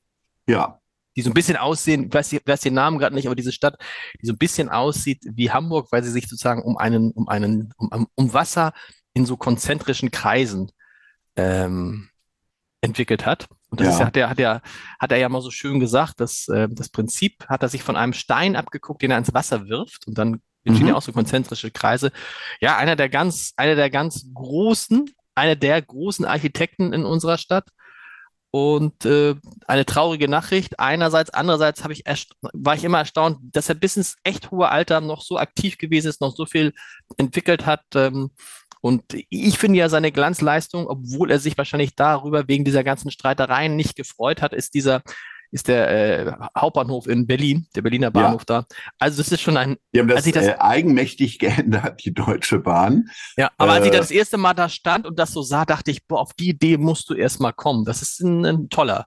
Ja. 0.49 0.80
Die 1.16 1.23
so 1.23 1.30
ein 1.30 1.35
bisschen 1.35 1.56
aussehen, 1.56 2.04
ich 2.04 2.14
weiß, 2.14 2.33
ich 2.35 2.42
weiß 2.47 2.61
den 2.61 2.75
Namen 2.75 2.99
gerade 2.99 3.14
nicht, 3.14 3.26
aber 3.26 3.35
diese 3.35 3.52
Stadt, 3.52 3.76
die 4.23 4.26
so 4.26 4.35
ein 4.35 4.38
bisschen 4.38 4.68
aussieht 4.68 5.25
wie 5.33 5.50
Hamburg, 5.50 5.88
weil 5.90 6.04
sie 6.04 6.11
sich 6.11 6.28
sozusagen 6.28 6.62
um 6.62 6.76
einen, 6.76 7.11
um 7.12 7.26
einen, 7.26 7.73
um, 7.78 8.06
um 8.14 8.33
Wasser 8.35 8.73
in 9.14 9.25
so 9.25 9.37
konzentrischen 9.37 10.11
Kreisen 10.11 10.71
ähm, 11.35 12.11
entwickelt 12.80 13.27
hat. 13.27 13.48
Und 13.70 13.81
das 13.81 13.87
ja. 13.87 13.92
Ist, 13.94 14.00
hat, 14.00 14.16
er, 14.16 14.31
hat, 14.31 14.38
er, 14.38 14.62
hat 14.98 15.12
er 15.12 15.18
ja 15.18 15.29
mal 15.29 15.42
so 15.42 15.50
schön 15.50 15.81
gesagt, 15.81 16.20
dass 16.20 16.48
äh, 16.48 16.68
das 16.70 16.88
Prinzip 16.88 17.46
hat 17.48 17.62
er 17.62 17.68
sich 17.68 17.83
von 17.83 17.96
einem 17.96 18.12
Stein 18.12 18.57
abgeguckt, 18.57 19.03
den 19.03 19.11
er 19.11 19.18
ins 19.18 19.35
Wasser 19.35 19.68
wirft 19.68 20.07
und 20.07 20.16
dann 20.16 20.40
entstehen 20.64 20.87
mhm. 20.87 20.90
ja 20.90 20.96
auch 20.96 21.03
so 21.03 21.12
konzentrische 21.12 21.70
Kreise. 21.70 22.12
Ja, 22.61 22.77
einer 22.77 22.96
der 22.96 23.09
ganz, 23.09 23.53
einer 23.57 23.77
der 23.77 23.90
ganz 23.90 24.27
großen, 24.35 25.11
einer 25.35 25.57
der 25.57 25.81
großen 25.81 26.24
Architekten 26.24 26.92
in 26.92 27.05
unserer 27.05 27.38
Stadt. 27.38 27.68
Und 28.53 29.05
äh, 29.05 29.35
eine 29.66 29.85
traurige 29.85 30.29
Nachricht. 30.29 30.81
Einerseits, 30.81 31.29
andererseits 31.29 31.83
habe 31.83 31.92
ich 31.92 32.05
war 32.55 32.74
ich 32.74 32.85
immer 32.85 32.98
erstaunt, 32.98 33.38
dass 33.55 33.68
er 33.68 33.74
bis 33.74 33.98
ins 33.98 34.16
echt 34.22 34.50
hohe 34.50 34.70
Alter 34.70 35.03
noch 35.03 35.20
so 35.20 35.37
aktiv 35.37 35.77
gewesen 35.77 36.09
ist, 36.09 36.22
noch 36.22 36.35
so 36.35 36.46
viel 36.46 36.72
entwickelt 37.18 37.66
hat. 37.66 37.83
Ähm, 37.94 38.31
und 38.87 39.03
ich 39.31 39.59
finde 39.59 39.81
ja 39.81 39.88
seine 39.88 40.12
Glanzleistung, 40.12 40.87
obwohl 40.87 41.33
er 41.33 41.40
sich 41.40 41.59
wahrscheinlich 41.59 41.96
darüber 41.96 42.46
wegen 42.46 42.64
dieser 42.64 42.85
ganzen 42.85 43.11
Streitereien 43.11 43.75
nicht 43.75 43.96
gefreut 43.96 44.42
hat, 44.42 44.53
ist 44.53 44.75
dieser 44.75 45.03
ist 45.51 45.66
der 45.66 45.90
äh, 45.90 46.33
Hauptbahnhof 46.57 47.09
in 47.09 47.27
Berlin, 47.27 47.66
der 47.75 47.83
Berliner 47.83 48.12
Bahnhof 48.12 48.42
ja. 48.49 48.62
da. 48.62 48.66
Also 49.01 49.18
das 49.18 49.33
ist 49.33 49.40
schon 49.40 49.57
ein. 49.57 49.77
Die 49.92 49.99
haben 49.99 50.07
das, 50.07 50.25
das 50.25 50.46
äh, 50.46 50.57
eigenmächtig 50.59 51.38
geändert, 51.40 52.05
die 52.05 52.14
Deutsche 52.14 52.61
Bahn. 52.61 53.09
Ja, 53.37 53.51
aber 53.59 53.72
äh, 53.72 53.77
als 53.77 53.87
ich 53.87 53.90
da 53.90 53.96
äh, 53.96 54.01
das 54.03 54.11
erste 54.12 54.37
Mal 54.37 54.55
da 54.55 54.68
stand 54.68 55.05
und 55.05 55.18
das 55.18 55.33
so 55.33 55.42
sah, 55.42 55.64
dachte 55.64 55.90
ich, 55.90 56.07
boah, 56.07 56.20
auf 56.20 56.35
die 56.35 56.51
Idee 56.51 56.77
musst 56.77 57.11
du 57.11 57.14
erst 57.14 57.40
mal 57.40 57.53
kommen. 57.53 57.85
Das 57.85 58.03
ist 58.03 58.20
ein, 58.20 58.44
ein 58.44 58.68
toller. 58.68 59.07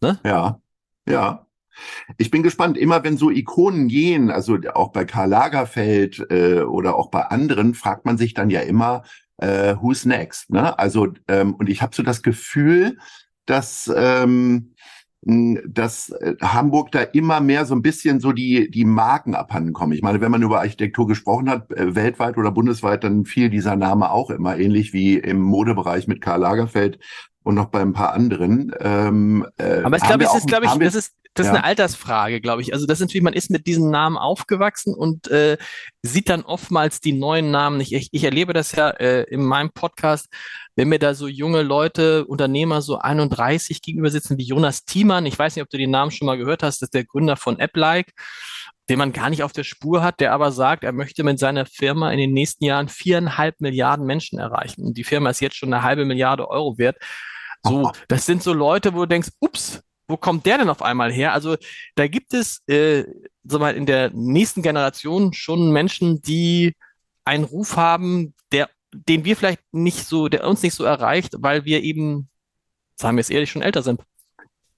Ne? 0.00 0.18
Ja, 0.24 0.60
ja. 1.08 1.45
Ich 2.18 2.30
bin 2.30 2.42
gespannt, 2.42 2.78
immer 2.78 3.04
wenn 3.04 3.16
so 3.16 3.30
Ikonen 3.30 3.88
gehen, 3.88 4.30
also 4.30 4.58
auch 4.74 4.92
bei 4.92 5.04
Karl 5.04 5.28
Lagerfeld 5.28 6.26
äh, 6.30 6.60
oder 6.60 6.96
auch 6.96 7.10
bei 7.10 7.22
anderen, 7.22 7.74
fragt 7.74 8.04
man 8.04 8.18
sich 8.18 8.34
dann 8.34 8.50
ja 8.50 8.60
immer, 8.60 9.02
äh, 9.38 9.74
who's 9.80 10.04
next? 10.04 10.50
Ne? 10.50 10.78
Also, 10.78 11.08
ähm, 11.28 11.54
und 11.54 11.68
ich 11.68 11.82
habe 11.82 11.94
so 11.94 12.02
das 12.02 12.22
Gefühl, 12.22 12.98
dass, 13.46 13.92
ähm, 13.94 14.74
dass 15.22 16.10
äh, 16.10 16.36
Hamburg 16.40 16.92
da 16.92 17.00
immer 17.00 17.40
mehr 17.40 17.64
so 17.64 17.74
ein 17.74 17.82
bisschen 17.82 18.20
so 18.20 18.32
die, 18.32 18.70
die 18.70 18.84
Marken 18.84 19.34
abhanden 19.34 19.72
kommen. 19.72 19.92
Ich 19.92 20.02
meine, 20.02 20.20
wenn 20.20 20.30
man 20.30 20.42
über 20.42 20.60
Architektur 20.60 21.06
gesprochen 21.06 21.50
hat, 21.50 21.70
äh, 21.72 21.94
weltweit 21.94 22.36
oder 22.38 22.52
bundesweit, 22.52 23.04
dann 23.04 23.24
fiel 23.24 23.50
dieser 23.50 23.76
Name 23.76 24.10
auch 24.10 24.30
immer 24.30 24.58
ähnlich 24.58 24.92
wie 24.92 25.14
im 25.14 25.40
Modebereich 25.40 26.06
mit 26.06 26.20
Karl 26.20 26.40
Lagerfeld 26.40 26.98
und 27.42 27.54
noch 27.54 27.66
bei 27.66 27.80
ein 27.80 27.92
paar 27.92 28.12
anderen. 28.12 28.72
Ähm, 28.80 29.46
äh, 29.58 29.82
Aber 29.82 29.96
ich 29.96 30.02
glaube, 30.02 30.24
es 30.24 30.34
ist, 30.34 30.46
glaube 30.46 30.66
ich, 30.66 30.72
das 30.72 30.94
ist, 30.94 31.14
das 31.36 31.46
ist 31.46 31.52
ja. 31.52 31.58
eine 31.58 31.64
Altersfrage, 31.64 32.40
glaube 32.40 32.62
ich. 32.62 32.72
Also 32.72 32.86
das 32.86 33.00
ist 33.00 33.12
wie 33.12 33.20
man 33.20 33.34
ist 33.34 33.50
mit 33.50 33.66
diesen 33.66 33.90
Namen 33.90 34.16
aufgewachsen 34.16 34.94
und 34.94 35.28
äh, 35.28 35.58
sieht 36.02 36.30
dann 36.30 36.42
oftmals 36.42 37.00
die 37.00 37.12
neuen 37.12 37.50
Namen 37.50 37.76
nicht. 37.76 37.92
Ich, 37.92 38.08
ich 38.10 38.24
erlebe 38.24 38.54
das 38.54 38.72
ja 38.72 38.88
äh, 38.88 39.24
in 39.24 39.44
meinem 39.44 39.70
Podcast, 39.70 40.28
wenn 40.76 40.88
mir 40.88 40.98
da 40.98 41.14
so 41.14 41.28
junge 41.28 41.62
Leute, 41.62 42.24
Unternehmer 42.24 42.80
so 42.80 42.98
31 42.98 43.82
gegenüber 43.82 44.10
sitzen 44.10 44.38
wie 44.38 44.44
Jonas 44.44 44.86
Thiemann. 44.86 45.26
Ich 45.26 45.38
weiß 45.38 45.56
nicht, 45.56 45.62
ob 45.62 45.68
du 45.68 45.76
den 45.76 45.90
Namen 45.90 46.10
schon 46.10 46.26
mal 46.26 46.38
gehört 46.38 46.62
hast. 46.62 46.80
Das 46.80 46.86
ist 46.86 46.94
der 46.94 47.04
Gründer 47.04 47.36
von 47.36 47.60
AppLike, 47.60 48.12
den 48.88 48.98
man 48.98 49.12
gar 49.12 49.28
nicht 49.28 49.42
auf 49.42 49.52
der 49.52 49.64
Spur 49.64 50.02
hat, 50.02 50.20
der 50.20 50.32
aber 50.32 50.52
sagt, 50.52 50.84
er 50.84 50.92
möchte 50.92 51.22
mit 51.22 51.38
seiner 51.38 51.66
Firma 51.66 52.12
in 52.12 52.18
den 52.18 52.32
nächsten 52.32 52.64
Jahren 52.64 52.88
viereinhalb 52.88 53.60
Milliarden 53.60 54.06
Menschen 54.06 54.38
erreichen. 54.38 54.86
Und 54.86 54.96
die 54.96 55.04
Firma 55.04 55.28
ist 55.28 55.40
jetzt 55.40 55.56
schon 55.56 55.72
eine 55.72 55.82
halbe 55.82 56.06
Milliarde 56.06 56.48
Euro 56.48 56.78
wert. 56.78 56.96
So, 57.62 57.90
das 58.08 58.26
sind 58.26 58.42
so 58.42 58.52
Leute, 58.52 58.94
wo 58.94 59.00
du 59.00 59.06
denkst, 59.06 59.30
ups, 59.40 59.82
wo 60.08 60.16
kommt 60.16 60.46
der 60.46 60.58
denn 60.58 60.68
auf 60.68 60.82
einmal 60.82 61.12
her? 61.12 61.32
Also 61.32 61.56
da 61.94 62.06
gibt 62.06 62.32
es 62.34 62.62
äh, 62.68 63.04
so 63.44 63.58
mal 63.58 63.74
in 63.74 63.86
der 63.86 64.10
nächsten 64.12 64.62
Generation 64.62 65.32
schon 65.32 65.72
Menschen, 65.72 66.22
die 66.22 66.74
einen 67.24 67.44
Ruf 67.44 67.76
haben, 67.76 68.34
der, 68.52 68.70
den 68.92 69.24
wir 69.24 69.36
vielleicht 69.36 69.62
nicht 69.72 70.06
so, 70.06 70.28
der 70.28 70.46
uns 70.46 70.62
nicht 70.62 70.74
so 70.74 70.84
erreicht, 70.84 71.34
weil 71.38 71.64
wir 71.64 71.82
eben, 71.82 72.28
sagen 72.94 73.16
wir 73.16 73.20
es 73.20 73.30
ehrlich, 73.30 73.50
schon 73.50 73.62
älter 73.62 73.82
sind. 73.82 74.00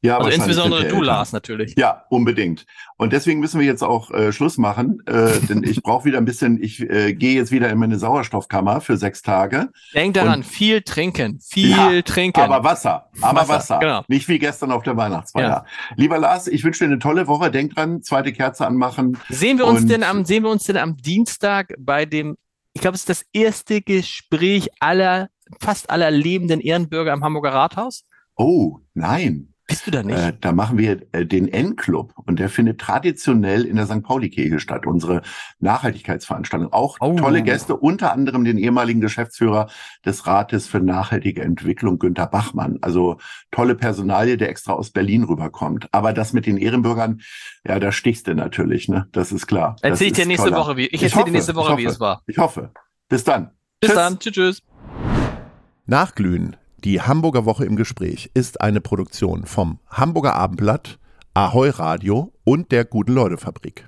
Ja, 0.01 0.19
also 0.19 0.31
insbesondere 0.31 0.87
du, 0.87 1.03
Lars, 1.03 1.33
natürlich. 1.33 1.75
Ja, 1.77 2.05
unbedingt. 2.09 2.67
Und 2.99 3.13
deswegen 3.13 3.41
müssen 3.41 3.59
wir 3.59 3.67
jetzt 3.67 3.83
auch 3.83 4.13
äh, 4.13 4.33
Schluss 4.33 4.57
machen, 4.57 5.03
äh, 5.07 5.41
denn 5.49 5.65
ich 5.65 5.83
brauche 5.83 6.05
wieder 6.05 6.19
ein 6.19 6.25
bisschen, 6.25 6.63
ich 6.63 6.81
äh, 6.81 7.15
gehe 7.15 7.35
jetzt 7.35 7.51
wieder 7.51 7.69
in 7.69 7.79
meine 7.79 7.99
Sauerstoffkammer 7.99 8.81
für 8.81 8.97
sechs 8.97 9.23
Tage. 9.23 9.71
Denk 9.95 10.15
daran, 10.15 10.45
viel 10.45 10.83
trinken, 10.83 11.41
viel 11.41 11.71
ja, 11.71 12.03
trinken. 12.03 12.41
Aber 12.41 12.63
Wasser, 12.63 13.11
aber 13.21 13.41
Wasser. 13.41 13.49
Wasser. 13.49 13.79
Genau. 13.81 14.05
Nicht 14.07 14.29
wie 14.29 14.39
gestern 14.39 14.71
auf 14.71 14.85
der 14.85 14.97
Weihnachtsfeier. 14.97 15.49
Ja. 15.49 15.65
Lieber 15.97 16.19
Lars, 16.19 16.47
ich 16.47 16.63
wünsche 16.63 16.85
dir 16.85 16.93
eine 16.93 17.01
tolle 17.01 17.27
Woche. 17.27 17.51
Denk 17.51 17.75
dran, 17.75 18.03
zweite 18.03 18.33
Kerze 18.33 18.67
anmachen. 18.67 19.19
Sehen 19.29 19.59
wir 19.59 19.67
uns 19.67 19.85
denn 19.87 20.05
am, 20.05 20.25
sehen 20.25 20.45
wir 20.45 20.51
uns 20.51 20.65
denn 20.65 20.77
am 20.77 20.97
Dienstag 20.97 21.75
bei 21.79 22.07
dem, 22.07 22.37
ich 22.73 22.83
glaube, 22.83 22.95
es 22.95 23.01
ist 23.01 23.09
das 23.09 23.25
erste 23.33 23.83
Gespräch 23.83 24.69
aller, 24.79 25.29
fast 25.61 25.91
aller 25.91 26.13
lebenden 26.13 26.61
Ehrenbürger 26.61 27.13
am 27.13 27.25
Hamburger 27.25 27.53
Rathaus? 27.53 28.05
Oh, 28.37 28.79
nein. 28.95 29.55
Bist 29.68 29.87
du 29.87 29.90
da 29.90 30.02
nicht? 30.02 30.18
Äh, 30.18 30.33
da 30.40 30.52
machen 30.52 30.78
wir 30.78 31.02
äh, 31.12 31.26
den 31.26 31.46
N-Club 31.46 32.14
und 32.24 32.38
der 32.38 32.48
findet 32.48 32.81
traditionell 32.81 33.66
in 33.66 33.76
der 33.76 33.85
St. 33.85 34.02
Pauli-Kirche 34.02 34.61
statt, 34.61 34.87
unsere 34.87 35.20
Nachhaltigkeitsveranstaltung. 35.61 36.72
Auch 36.72 36.96
oh. 37.00 37.16
tolle 37.16 37.42
Gäste, 37.42 37.76
unter 37.76 38.12
anderem 38.12 38.44
den 38.44 38.57
ehemaligen 38.57 39.02
Geschäftsführer 39.02 39.68
des 40.07 40.26
Rates 40.26 40.66
für 40.66 40.81
nachhaltige 40.81 41.42
Entwicklung, 41.42 41.98
Günter 41.98 42.26
Bachmann. 42.26 42.78
Also 42.81 43.18
tolle 43.50 43.74
Personalie, 43.74 44.38
der 44.38 44.48
extra 44.48 44.72
aus 44.72 44.90
Berlin 44.90 45.24
rüberkommt. 45.24 45.88
Aber 45.92 46.14
das 46.14 46.33
mit 46.33 46.46
den 46.46 46.57
Ehrenbürgern, 46.57 47.20
ja, 47.66 47.78
da 47.78 47.92
stichst 47.92 48.26
du 48.26 48.35
natürlich, 48.35 48.88
ne? 48.88 49.07
Das 49.12 49.33
ist 49.33 49.46
klar. 49.46 49.76
Erzähl 49.83 50.07
ich 50.07 50.12
dir 50.14 50.24
nächste 50.24 50.48
toller. 50.48 50.61
Woche, 50.62 50.76
wie, 50.78 50.87
ich, 50.87 50.94
ich 50.94 51.02
erzähl 51.02 51.24
dir 51.24 51.33
nächste 51.33 51.54
Woche, 51.54 51.72
hoffe, 51.72 51.83
wie 51.83 51.85
es 51.85 52.00
war. 52.00 52.22
Ich 52.26 52.38
hoffe. 52.38 52.70
Bis 53.11 53.22
dann. 53.22 53.50
Bis 53.81 53.90
tschüss. 53.90 53.96
dann. 53.98 54.18
Tschüss, 54.18 54.33
tschüss. 54.33 54.62
Nachglühen 55.85 56.57
die 56.85 57.03
Hamburger 57.03 57.45
Woche 57.45 57.64
im 57.64 57.75
Gespräch 57.75 58.31
ist 58.35 58.61
eine 58.61 58.81
Produktion 58.81 59.47
vom 59.47 59.81
Hamburger 59.88 60.37
Abendblatt, 60.37 61.01
Ahoi 61.35 61.71
Radio 61.71 62.33
und 62.45 62.71
der 62.71 62.85
Guten 62.85 63.14
Leute 63.14 63.37
Fabrik. 63.37 63.88